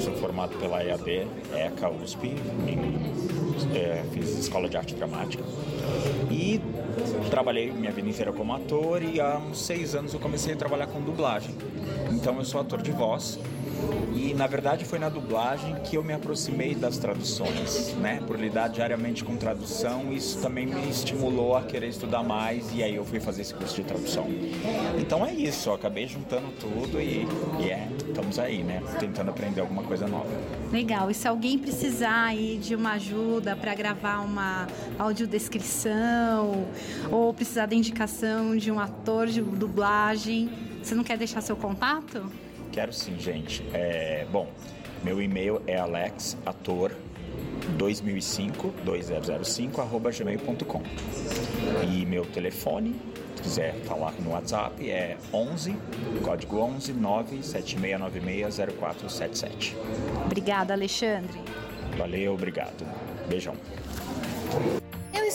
sou 0.00 0.14
formado 0.14 0.56
pela 0.58 0.82
EAD, 0.82 1.26
ECA 1.54 1.88
USP, 1.90 2.28
em, 2.66 3.76
é, 3.76 4.04
fiz 4.12 4.38
escola 4.38 4.68
de 4.68 4.76
arte 4.76 4.94
dramática 4.94 5.42
e 6.30 6.60
trabalhei 7.30 7.70
minha 7.72 7.92
vida 7.92 8.08
inteira 8.08 8.32
como 8.32 8.54
ator 8.54 9.02
e 9.02 9.20
há 9.20 9.38
uns 9.38 9.58
seis 9.58 9.94
anos 9.94 10.14
eu 10.14 10.20
comecei 10.20 10.54
a 10.54 10.56
trabalhar 10.56 10.86
com 10.86 11.00
dublagem. 11.00 11.54
Então 12.10 12.36
eu 12.38 12.44
sou 12.44 12.60
ator 12.60 12.82
de 12.82 12.92
voz 12.92 13.38
e 14.14 14.34
na 14.34 14.46
verdade 14.46 14.84
foi 14.84 14.98
na 14.98 15.08
dublagem 15.08 15.74
que 15.84 15.96
eu 15.96 16.02
me 16.02 16.12
aproximei 16.12 16.74
das 16.74 16.98
traduções, 16.98 17.94
né? 18.00 18.20
Por 18.26 18.38
lidar 18.38 18.68
diariamente 18.68 19.24
com 19.24 19.36
tradução, 19.36 20.12
isso 20.12 20.40
também 20.40 20.66
me 20.66 20.88
estimulou 20.88 21.56
a 21.56 21.62
querer 21.62 21.88
estudar 21.88 22.22
mais 22.22 22.72
e 22.74 22.82
aí 22.82 22.94
eu 22.94 23.04
fui 23.04 23.20
fazer 23.20 23.42
esse 23.42 23.54
curso 23.54 23.76
de 23.76 23.84
tradução. 23.84 24.26
Então 24.98 25.24
é 25.24 25.32
isso, 25.32 25.68
eu 25.68 25.74
acabei 25.74 26.06
juntando 26.06 26.48
tudo 26.58 27.00
e, 27.00 27.26
e 27.60 27.70
é, 27.70 27.88
estamos 28.06 28.38
aí, 28.38 28.62
né? 28.62 28.82
Tentando 28.98 29.30
aprender 29.30 29.60
alguma 29.60 29.82
coisa 29.82 30.06
nova. 30.06 30.30
Legal. 30.72 31.10
E 31.10 31.14
se 31.14 31.28
alguém 31.28 31.58
precisar 31.58 32.24
aí 32.24 32.58
de 32.58 32.74
uma 32.74 32.92
ajuda 32.92 33.54
para 33.54 33.74
gravar 33.74 34.20
uma 34.20 34.66
audiodescrição 34.98 36.66
ou 37.10 37.32
precisar 37.34 37.66
da 37.66 37.74
indicação 37.74 38.56
de 38.56 38.70
um 38.70 38.80
ator 38.80 39.26
de 39.26 39.40
dublagem, 39.40 40.50
você 40.82 40.94
não 40.94 41.04
quer 41.04 41.18
deixar 41.18 41.40
seu 41.40 41.56
contato? 41.56 42.24
Quero 42.76 42.92
sim, 42.92 43.18
gente. 43.18 43.64
É, 43.72 44.26
bom, 44.30 44.46
meu 45.02 45.22
e-mail 45.22 45.62
é 45.66 45.78
alexator 45.78 46.92
2005 47.78 48.68
2005 48.84 49.80
arroba 49.80 50.10
gmail.com 50.10 50.82
e 51.90 52.04
meu 52.04 52.26
telefone 52.26 52.94
se 53.34 53.42
quiser 53.42 53.74
falar 53.84 54.12
no 54.20 54.32
WhatsApp 54.32 54.90
é 54.90 55.16
11 55.32 55.74
código 56.22 56.58
11 56.58 56.92
97696 56.92 58.56
0477 58.78 59.76
Obrigada 60.26 60.74
Alexandre. 60.74 61.40
Valeu, 61.96 62.34
obrigado. 62.34 62.86
Beijão 63.26 63.54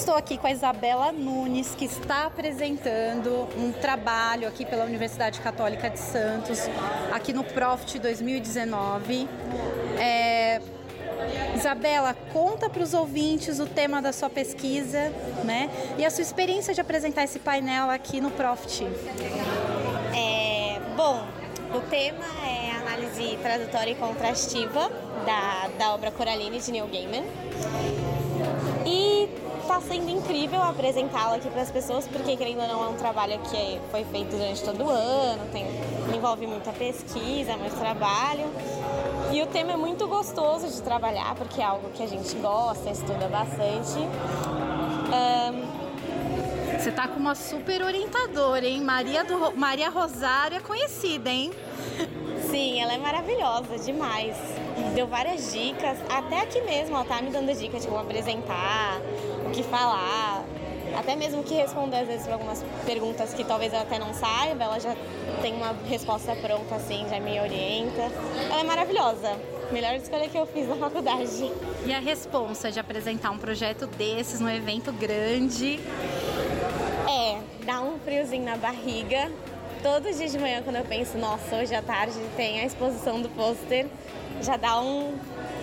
estou 0.02 0.16
aqui 0.16 0.36
com 0.36 0.48
a 0.48 0.52
Isabela 0.52 1.12
Nunes, 1.12 1.76
que 1.76 1.86
está 1.86 2.26
apresentando 2.26 3.48
um 3.56 3.72
trabalho 3.72 4.48
aqui 4.48 4.66
pela 4.66 4.84
Universidade 4.84 5.40
Católica 5.42 5.92
de 5.92 6.00
Santos, 6.00 6.60
aqui 7.12 7.32
no 7.32 7.44
Profit 7.44 8.00
2019. 8.00 9.30
É... 10.00 10.60
Isabela, 11.56 12.16
conta 12.34 12.68
para 12.68 12.82
os 12.82 12.96
ouvintes 12.96 13.60
o 13.60 13.68
tema 13.68 14.02
da 14.02 14.12
sua 14.12 14.28
pesquisa, 14.28 15.14
né? 15.44 15.70
E 16.00 16.04
a 16.04 16.10
sua 16.10 16.24
experiência 16.24 16.74
de 16.74 16.82
apresentar 16.82 17.24
esse 17.24 17.38
painel 17.38 17.92
aqui 17.92 18.20
no 18.20 18.32
Profit. 18.32 18.88
É, 20.16 20.80
bom, 20.98 21.24
o 21.76 21.82
tema 21.82 22.26
é 22.44 22.72
análise 22.72 23.38
tradutória 23.44 23.92
e 23.92 23.96
contrastiva 23.96 24.92
da, 25.28 25.70
da 25.78 25.94
obra 25.94 26.10
Coraline 26.10 26.60
de 26.60 26.72
Neil 26.72 26.88
Gaiman. 26.88 27.24
E 28.84 29.30
está 29.72 29.80
sendo 29.80 30.10
incrível 30.10 30.62
apresentá-la 30.62 31.38
aqui 31.38 31.50
para 31.50 31.62
as 31.62 31.72
pessoas, 31.72 32.06
porque 32.06 32.36
querendo 32.36 32.62
ou 32.62 32.68
não 32.68 32.84
é 32.84 32.88
um 32.90 32.96
trabalho 32.96 33.40
que 33.40 33.80
foi 33.90 34.04
feito 34.04 34.32
durante 34.32 34.62
todo 34.64 34.84
o 34.84 34.90
ano, 34.90 35.46
tem, 35.50 35.66
envolve 36.14 36.46
muita 36.46 36.74
pesquisa, 36.74 37.56
muito 37.56 37.78
trabalho. 37.80 38.50
E 39.32 39.42
o 39.42 39.48
tema 39.48 39.72
é 39.72 39.78
muito 39.78 40.06
gostoso 40.08 40.68
de 40.68 40.82
trabalhar, 40.82 41.36
porque 41.36 41.62
é 41.62 41.64
algo 41.64 41.90
que 41.92 42.04
a 42.04 42.08
gente 42.08 42.36
gosta, 42.36 42.90
estuda 42.90 43.30
bastante. 43.30 43.98
Um, 45.08 46.78
você 46.78 46.92
tá 46.92 47.08
com 47.08 47.18
uma 47.18 47.36
super 47.36 47.82
orientadora, 47.82 48.66
hein? 48.66 48.82
Maria, 48.82 49.24
do, 49.24 49.56
Maria 49.56 49.90
Rosário 49.90 50.58
é 50.58 50.60
conhecida, 50.60 51.30
hein? 51.30 51.52
Sim, 52.50 52.82
ela 52.82 52.94
é 52.94 52.98
maravilhosa 52.98 53.78
demais. 53.78 54.36
Deu 54.94 55.08
várias 55.08 55.54
dicas, 55.54 55.98
até 56.10 56.42
aqui 56.42 56.60
mesmo 56.62 56.96
ela 56.96 57.06
tá 57.06 57.22
me 57.22 57.30
dando 57.30 57.54
dicas 57.58 57.84
de 57.84 57.88
como 57.88 58.02
apresentar, 58.02 59.00
que 59.52 59.64
falar, 59.64 60.44
até 60.98 61.16
mesmo 61.16 61.44
que 61.44 61.54
responder 61.54 61.98
às 61.98 62.08
vezes 62.08 62.28
algumas 62.28 62.64
perguntas 62.86 63.34
que 63.34 63.44
talvez 63.44 63.74
eu 63.74 63.80
até 63.80 64.00
não 64.00 64.14
saiba, 64.14 64.64
ela 64.64 64.80
já 64.80 64.96
tem 65.42 65.54
uma 65.54 65.76
resposta 65.88 66.36
pronta 66.36 66.76
assim, 66.76 67.06
já 67.10 67.20
me 67.20 67.40
orienta. 67.40 68.12
Ela 68.50 68.62
é 68.62 68.64
maravilhosa. 68.64 69.38
Melhor 69.72 69.94
escolha 69.96 70.28
que 70.28 70.38
eu 70.38 70.46
fiz 70.46 70.68
na 70.68 70.76
faculdade. 70.76 71.52
E 71.86 71.94
a 71.94 72.00
responsa 72.00 72.72
de 72.72 72.80
apresentar 72.80 73.32
um 73.32 73.38
projeto 73.38 73.88
desses 73.88 74.40
num 74.40 74.50
evento 74.50 74.92
grande? 74.92 75.80
É, 77.10 77.40
dá 77.66 77.82
um 77.82 77.98
friozinho 78.00 78.44
na 78.44 78.58
barriga. 78.58 79.32
Todos 79.82 80.12
os 80.12 80.18
dias 80.18 80.32
de 80.32 80.38
manhã, 80.38 80.62
quando 80.62 80.76
eu 80.76 80.84
penso, 80.84 81.18
nossa, 81.18 81.56
hoje 81.56 81.74
à 81.74 81.82
tarde 81.82 82.20
tem 82.36 82.60
a 82.60 82.66
exposição 82.66 83.22
do 83.22 83.30
pôster, 83.30 83.88
já 84.42 84.56
dá 84.58 84.80
um 84.80 85.18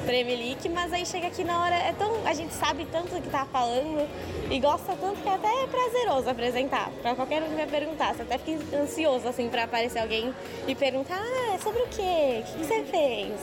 tremelique, 0.09 0.71
mas 0.71 0.91
aí 0.91 1.05
chega 1.05 1.27
aqui 1.27 1.45
na 1.45 1.63
hora, 1.63 1.75
é 1.75 1.93
tão, 1.93 2.27
a 2.27 2.33
gente 2.33 2.55
sabe 2.55 2.89
tanto 2.91 3.15
do 3.15 3.21
que 3.21 3.29
tá 3.29 3.45
falando 3.45 4.09
e 4.51 4.59
gosta 4.59 4.97
tanto 4.97 5.21
que 5.21 5.29
até 5.29 5.65
é 5.65 5.67
prazeroso 5.67 6.31
apresentar. 6.31 6.91
Para 7.03 7.15
qualquer 7.15 7.43
um 7.43 7.49
que 7.49 7.55
vai 7.55 7.67
perguntar, 7.67 8.15
você 8.15 8.23
até 8.23 8.39
fica 8.39 8.75
ansioso 8.75 9.29
assim 9.29 9.51
para 9.51 9.65
aparecer 9.65 9.99
alguém 9.99 10.35
e 10.67 10.75
perguntar: 10.75 11.21
"Ah, 11.21 11.55
é 11.55 11.59
sobre 11.59 11.83
o 11.83 11.87
quê? 11.89 12.41
O 12.41 12.59
que 12.59 12.65
você 12.65 12.85
fez?" 12.85 13.35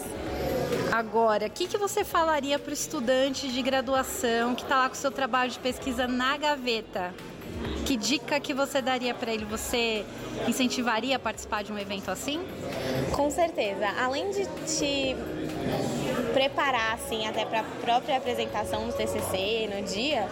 Agora, 0.92 1.46
o 1.46 1.50
que, 1.52 1.68
que 1.68 1.78
você 1.78 2.04
falaria 2.04 2.58
para 2.58 2.72
o 2.72 2.74
estudante 2.74 3.48
de 3.48 3.62
graduação 3.62 4.56
que 4.56 4.64
está 4.64 4.78
lá 4.78 4.90
com 4.90 4.96
o 4.96 4.98
seu 4.98 5.12
trabalho 5.12 5.52
de 5.52 5.60
pesquisa 5.60 6.08
na 6.08 6.36
gaveta? 6.36 7.14
Que 7.86 7.96
dica 7.96 8.40
que 8.40 8.56
você 8.56 8.82
daria 8.82 9.14
para 9.14 9.32
ele? 9.32 9.46
Você 9.46 10.04
incentivaria 10.48 11.16
a 11.16 11.20
participar 11.20 11.64
de 11.64 11.72
um 11.72 11.78
evento 11.78 12.10
assim? 12.10 12.42
Com 13.12 13.30
certeza. 13.30 13.88
Além 14.00 14.32
de 14.32 14.46
te 14.66 15.16
preparar 16.36 16.96
assim 16.96 17.26
até 17.26 17.46
para 17.46 17.62
a 17.62 17.64
própria 17.64 18.18
apresentação 18.18 18.86
do 18.88 18.92
TCC 18.92 19.70
no 19.74 19.82
dia, 19.88 20.28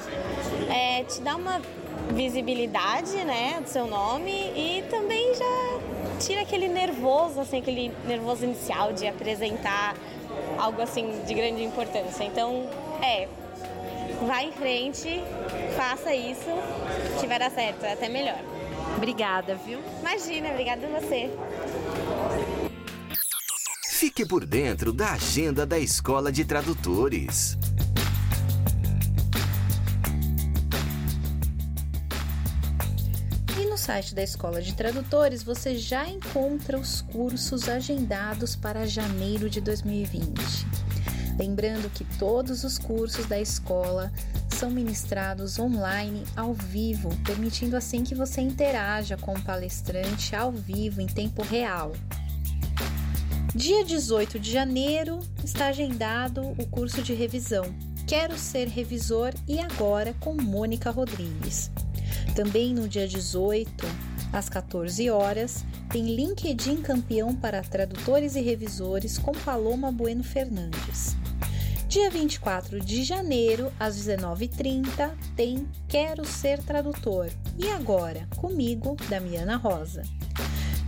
é, 0.69 1.01
te 1.05 1.21
dá 1.21 1.37
uma 1.37 1.61
visibilidade, 2.11 3.15
né, 3.23 3.61
do 3.61 3.69
seu 3.69 3.87
nome 3.87 4.51
e 4.53 4.83
também 4.89 5.33
já 5.33 5.79
tira 6.19 6.41
aquele 6.41 6.67
nervoso, 6.67 7.39
assim, 7.39 7.59
aquele 7.59 7.89
nervoso 8.05 8.43
inicial 8.43 8.91
de 8.91 9.07
apresentar 9.07 9.95
algo 10.57 10.81
assim 10.81 11.21
de 11.25 11.33
grande 11.33 11.63
importância. 11.63 12.25
Então, 12.25 12.67
é, 13.01 13.29
vai 14.27 14.47
em 14.47 14.51
frente, 14.51 15.23
faça 15.77 16.13
isso, 16.13 16.49
que 17.21 17.27
vai 17.27 17.39
dar 17.39 17.49
certo, 17.49 17.85
é 17.85 17.93
até 17.93 18.09
melhor. 18.09 18.39
Obrigada, 18.97 19.55
viu? 19.55 19.79
Imagina, 20.01 20.49
obrigada 20.49 20.85
a 20.85 20.99
você. 20.99 21.31
Fique 24.03 24.25
por 24.25 24.45
dentro 24.45 24.91
da 24.91 25.13
agenda 25.13 25.65
da 25.65 25.79
Escola 25.79 26.29
de 26.29 26.43
Tradutores. 26.43 27.57
E 33.57 33.65
no 33.65 33.77
site 33.77 34.13
da 34.13 34.21
Escola 34.21 34.61
de 34.61 34.75
Tradutores 34.75 35.41
você 35.41 35.77
já 35.77 36.05
encontra 36.05 36.77
os 36.77 37.01
cursos 37.01 37.69
agendados 37.69 38.57
para 38.57 38.85
janeiro 38.85 39.49
de 39.49 39.61
2020. 39.61 40.67
Lembrando 41.39 41.89
que 41.89 42.03
todos 42.19 42.65
os 42.65 42.77
cursos 42.77 43.25
da 43.25 43.39
escola 43.39 44.11
são 44.49 44.69
ministrados 44.69 45.57
online 45.57 46.25
ao 46.35 46.53
vivo, 46.53 47.07
permitindo 47.25 47.77
assim 47.77 48.03
que 48.03 48.13
você 48.13 48.41
interaja 48.41 49.15
com 49.15 49.33
o 49.33 49.41
palestrante 49.43 50.35
ao 50.35 50.51
vivo 50.51 50.99
em 50.99 51.07
tempo 51.07 51.41
real. 51.41 51.93
Dia 53.55 53.85
18 53.85 54.39
de 54.39 54.51
janeiro 54.51 55.19
está 55.43 55.67
agendado 55.67 56.41
o 56.41 56.65
curso 56.65 57.03
de 57.03 57.13
revisão 57.13 57.63
Quero 58.07 58.35
Ser 58.35 58.67
Revisor 58.67 59.31
e 59.47 59.59
Agora 59.59 60.15
com 60.19 60.33
Mônica 60.33 60.89
Rodrigues. 60.89 61.69
Também 62.35 62.73
no 62.73 62.87
dia 62.87 63.07
18, 63.07 63.85
às 64.33 64.49
14 64.49 65.07
horas, 65.11 65.63
tem 65.91 66.15
LinkedIn 66.15 66.77
Campeão 66.77 67.35
para 67.35 67.61
Tradutores 67.61 68.35
e 68.35 68.41
Revisores 68.41 69.19
com 69.19 69.33
Paloma 69.33 69.91
Bueno 69.91 70.23
Fernandes. 70.23 71.15
Dia 71.87 72.09
24 72.09 72.79
de 72.79 73.03
janeiro, 73.03 73.71
às 73.79 73.95
19h30, 73.95 75.11
tem 75.35 75.67
Quero 75.87 76.25
Ser 76.25 76.57
Tradutor. 76.63 77.29
E 77.55 77.69
agora, 77.69 78.27
comigo, 78.35 78.97
Damiana 79.07 79.57
Rosa. 79.57 80.01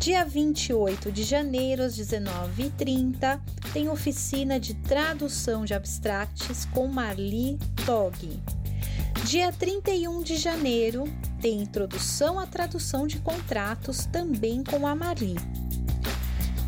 Dia 0.05 0.23
28 0.23 1.11
de 1.11 1.23
janeiro, 1.23 1.81
às 1.81 1.97
19h30, 1.97 3.41
tem 3.73 3.89
oficina 3.89 4.59
de 4.59 4.75
tradução 4.75 5.65
de 5.65 5.73
abstracts 5.73 6.63
com 6.65 6.87
Marli 6.87 7.57
Tog. 7.87 8.39
Dia 9.23 9.51
31 9.51 10.21
de 10.21 10.37
janeiro, 10.37 11.05
tem 11.41 11.59
introdução 11.59 12.37
à 12.37 12.45
tradução 12.45 13.07
de 13.07 13.17
contratos 13.17 14.05
também 14.05 14.63
com 14.63 14.85
a 14.85 14.95
Marli. 14.95 15.33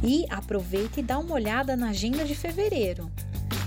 E 0.03 0.25
aproveita 0.31 0.99
e 0.99 1.03
dá 1.03 1.19
uma 1.19 1.35
olhada 1.35 1.75
na 1.75 1.89
agenda 1.89 2.25
de 2.25 2.33
fevereiro. 2.33 3.07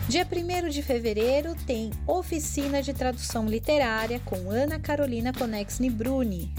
Dia 0.09 0.27
1 0.27 0.69
de 0.69 0.83
fevereiro 0.83 1.55
tem 1.65 1.93
oficina 2.09 2.83
de 2.83 2.93
tradução 2.93 3.47
literária 3.47 4.19
com 4.25 4.51
Ana 4.51 4.81
Carolina 4.81 5.33
Conexni 5.33 5.89
Bruni. 5.89 6.53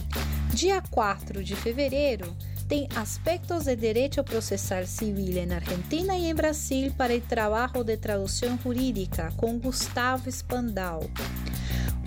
Dia 0.54 0.82
4 0.82 1.44
de 1.44 1.58
fevereiro 1.58 2.34
tem 2.72 2.88
Aspectos 2.96 3.66
de 3.66 3.76
Derecho 3.76 4.24
Processal 4.24 4.88
Civil 4.88 5.44
em 5.44 5.54
Argentina 5.54 6.16
e 6.16 6.30
em 6.30 6.34
Brasil 6.34 6.90
para 6.98 7.14
o 7.14 7.20
Trabalho 7.20 7.84
de 7.84 7.98
Tradução 7.98 8.58
Jurídica, 8.64 9.30
com 9.36 9.60
Gustavo 9.60 10.32
Spandau. 10.32 11.02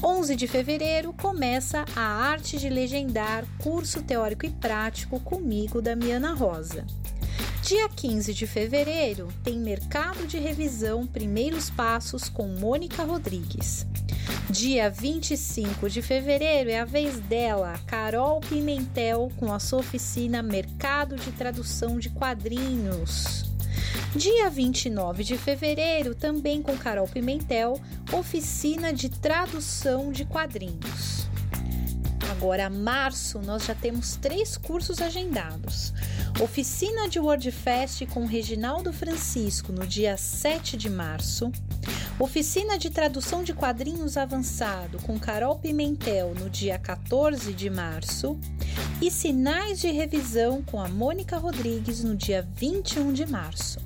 11 0.03 0.35
de 0.35 0.46
fevereiro 0.46 1.12
começa 1.12 1.85
a 1.94 2.00
Arte 2.00 2.57
de 2.59 2.70
Legendar, 2.70 3.44
curso 3.59 4.00
teórico 4.00 4.46
e 4.46 4.50
prático 4.50 5.20
comigo, 5.20 5.83
Damiana 5.83 6.33
Rosa. 6.33 6.87
Dia 7.61 7.87
15 7.87 8.33
de 8.33 8.46
fevereiro 8.46 9.29
tem 9.42 9.59
Mercado 9.59 10.27
de 10.27 10.38
Revisão 10.38 11.07
Primeiros 11.07 11.68
Passos 11.68 12.31
com 12.31 12.48
Mônica 12.48 13.05
Rodrigues. 13.05 13.87
Dia 14.55 14.88
25 14.88 15.90
de 15.90 16.01
fevereiro 16.01 16.71
é 16.71 16.79
a 16.79 16.85
vez 16.85 17.19
dela, 17.19 17.75
Carol 17.88 18.38
Pimentel, 18.38 19.29
com 19.37 19.53
a 19.53 19.59
sua 19.59 19.81
oficina 19.81 20.45
Mercado 20.45 21.17
de 21.17 21.33
Tradução 21.33 21.99
de 21.99 22.09
Quadrinhos. 22.09 23.47
Dia 24.14 24.49
29 24.49 25.25
de 25.25 25.37
fevereiro, 25.37 26.14
também 26.14 26.62
com 26.62 26.79
Carol 26.79 27.09
Pimentel, 27.09 27.81
oficina 28.12 28.93
de 28.93 29.09
tradução 29.09 30.12
de 30.12 30.25
quadrinhos. 30.25 31.27
Agora, 32.31 32.71
março, 32.71 33.40
nós 33.40 33.64
já 33.64 33.75
temos 33.75 34.14
três 34.14 34.57
cursos 34.57 35.03
agendados. 35.03 35.93
Oficina 36.40 37.09
de 37.09 37.19
WordFest 37.19 38.07
com 38.07 38.25
Reginaldo 38.25 38.93
Francisco 38.93 39.73
no 39.73 39.85
dia 39.85 40.17
7 40.17 40.77
de 40.77 40.88
março. 40.88 41.51
Oficina 42.18 42.79
de 42.79 42.88
tradução 42.90 43.42
de 43.42 43.53
quadrinhos 43.53 44.16
avançado 44.16 44.98
com 45.03 45.18
Carol 45.18 45.59
Pimentel 45.59 46.33
no 46.38 46.48
dia 46.48 46.79
14 46.79 47.53
de 47.53 47.68
março 47.68 48.38
e 49.03 49.11
sinais 49.11 49.81
de 49.81 49.90
revisão 49.90 50.62
com 50.62 50.81
a 50.81 50.88
Mônica 50.88 51.37
Rodrigues 51.37 52.05
no 52.05 52.14
dia 52.14 52.46
21 52.55 53.12
de 53.12 53.27
março. 53.27 53.81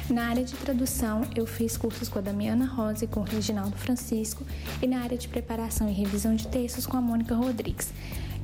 Na 0.08 0.28
área 0.28 0.44
de 0.44 0.54
tradução, 0.54 1.22
eu 1.34 1.44
fiz 1.46 1.76
cursos 1.76 2.08
com 2.08 2.20
a 2.20 2.22
Damiana 2.22 2.64
Rosa 2.64 3.04
e 3.04 3.08
com 3.08 3.20
o 3.20 3.24
Reginaldo 3.24 3.76
Francisco, 3.76 4.44
e 4.80 4.86
na 4.86 5.00
área 5.00 5.18
de 5.18 5.26
preparação 5.26 5.88
e 5.88 5.92
revisão 5.92 6.34
de 6.36 6.46
textos 6.46 6.86
com 6.86 6.96
a 6.96 7.00
Mônica 7.00 7.34
Rodrigues. 7.34 7.92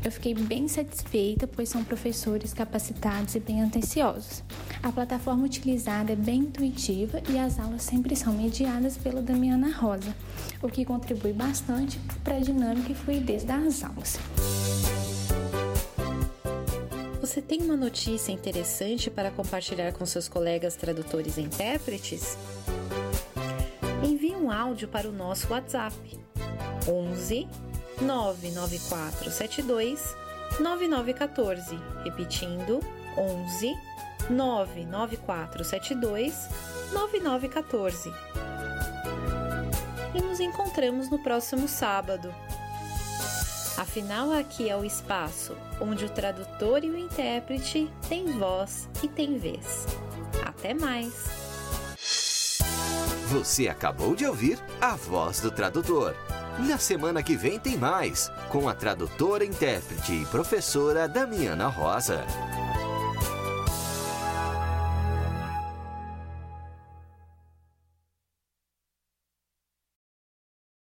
Eu 0.05 0.11
fiquei 0.11 0.35
bem 0.35 0.67
satisfeita, 0.67 1.47
pois 1.47 1.69
são 1.69 1.85
professores 1.85 2.53
capacitados 2.53 3.37
e 3.37 3.41
bem 3.41 3.63
atenciosos. 3.63 4.43
A 4.83 4.91
plataforma 4.91 5.45
utilizada 5.45 6.13
é 6.13 6.17
bem 6.17 6.41
intuitiva 6.41 7.23
e 7.31 7.39
as 7.39 7.61
aulas 7.61 7.83
sempre 7.83 8.17
são 8.17 8.33
mediadas 8.33 8.97
pela 8.97 9.23
Damiana 9.23 9.71
Rosa, 9.71 10.13
o 10.61 10.69
que 10.69 10.85
contribui 10.85 11.33
bastante 11.33 12.01
para 12.25 12.39
a 12.39 12.41
dinâmica 12.41 12.91
e 12.91 12.95
fluidez 12.97 13.45
das 13.45 13.85
aulas. 13.85 14.19
Você 17.33 17.41
tem 17.41 17.63
uma 17.63 17.79
notícia 17.79 18.31
interessante 18.31 19.11
para 19.11 19.31
compartilhar 19.31 19.95
com 19.95 20.05
seus 20.05 20.29
colegas 20.29 20.77
tradutores 20.77 21.39
e 21.39 21.41
intérpretes? 21.41 22.37
Envie 24.05 24.37
um 24.37 24.51
áudio 24.51 24.87
para 24.87 25.09
o 25.09 25.13
nosso 25.13 25.51
WhatsApp 25.51 25.97
11 26.87 27.49
99472 28.03 30.15
9914, 30.61 31.75
repetindo 32.05 32.81
11 33.17 33.75
99472 34.29 36.35
9914. 36.93 38.13
E 40.15 40.21
nos 40.21 40.39
encontramos 40.39 41.09
no 41.09 41.19
próximo 41.23 41.67
sábado. 41.67 42.31
Afinal, 43.77 44.33
aqui 44.33 44.69
é 44.69 44.77
o 44.77 44.85
espaço 44.85 45.57
onde 45.81 46.05
o 46.05 46.11
tradutor 46.11 46.85
e 46.85 46.91
o 46.91 46.97
intérprete 46.97 47.91
têm 48.09 48.39
voz 48.39 48.89
e 49.03 49.09
têm 49.09 49.39
vez. 49.39 49.87
Até 50.45 50.75
mais! 50.75 51.43
Você 53.29 53.67
acabou 53.67 54.15
de 54.15 54.27
ouvir 54.27 54.59
a 54.81 54.95
voz 54.95 55.41
do 55.41 55.51
tradutor. 55.51 56.15
Na 56.59 56.77
semana 56.77 57.23
que 57.23 57.35
vem 57.35 57.59
tem 57.59 57.79
mais, 57.79 58.31
com 58.51 58.69
a 58.69 58.75
tradutora, 58.75 59.43
intérprete 59.43 60.13
e 60.13 60.27
professora 60.27 61.09
Damiana 61.09 61.67
Rosa. 61.67 62.27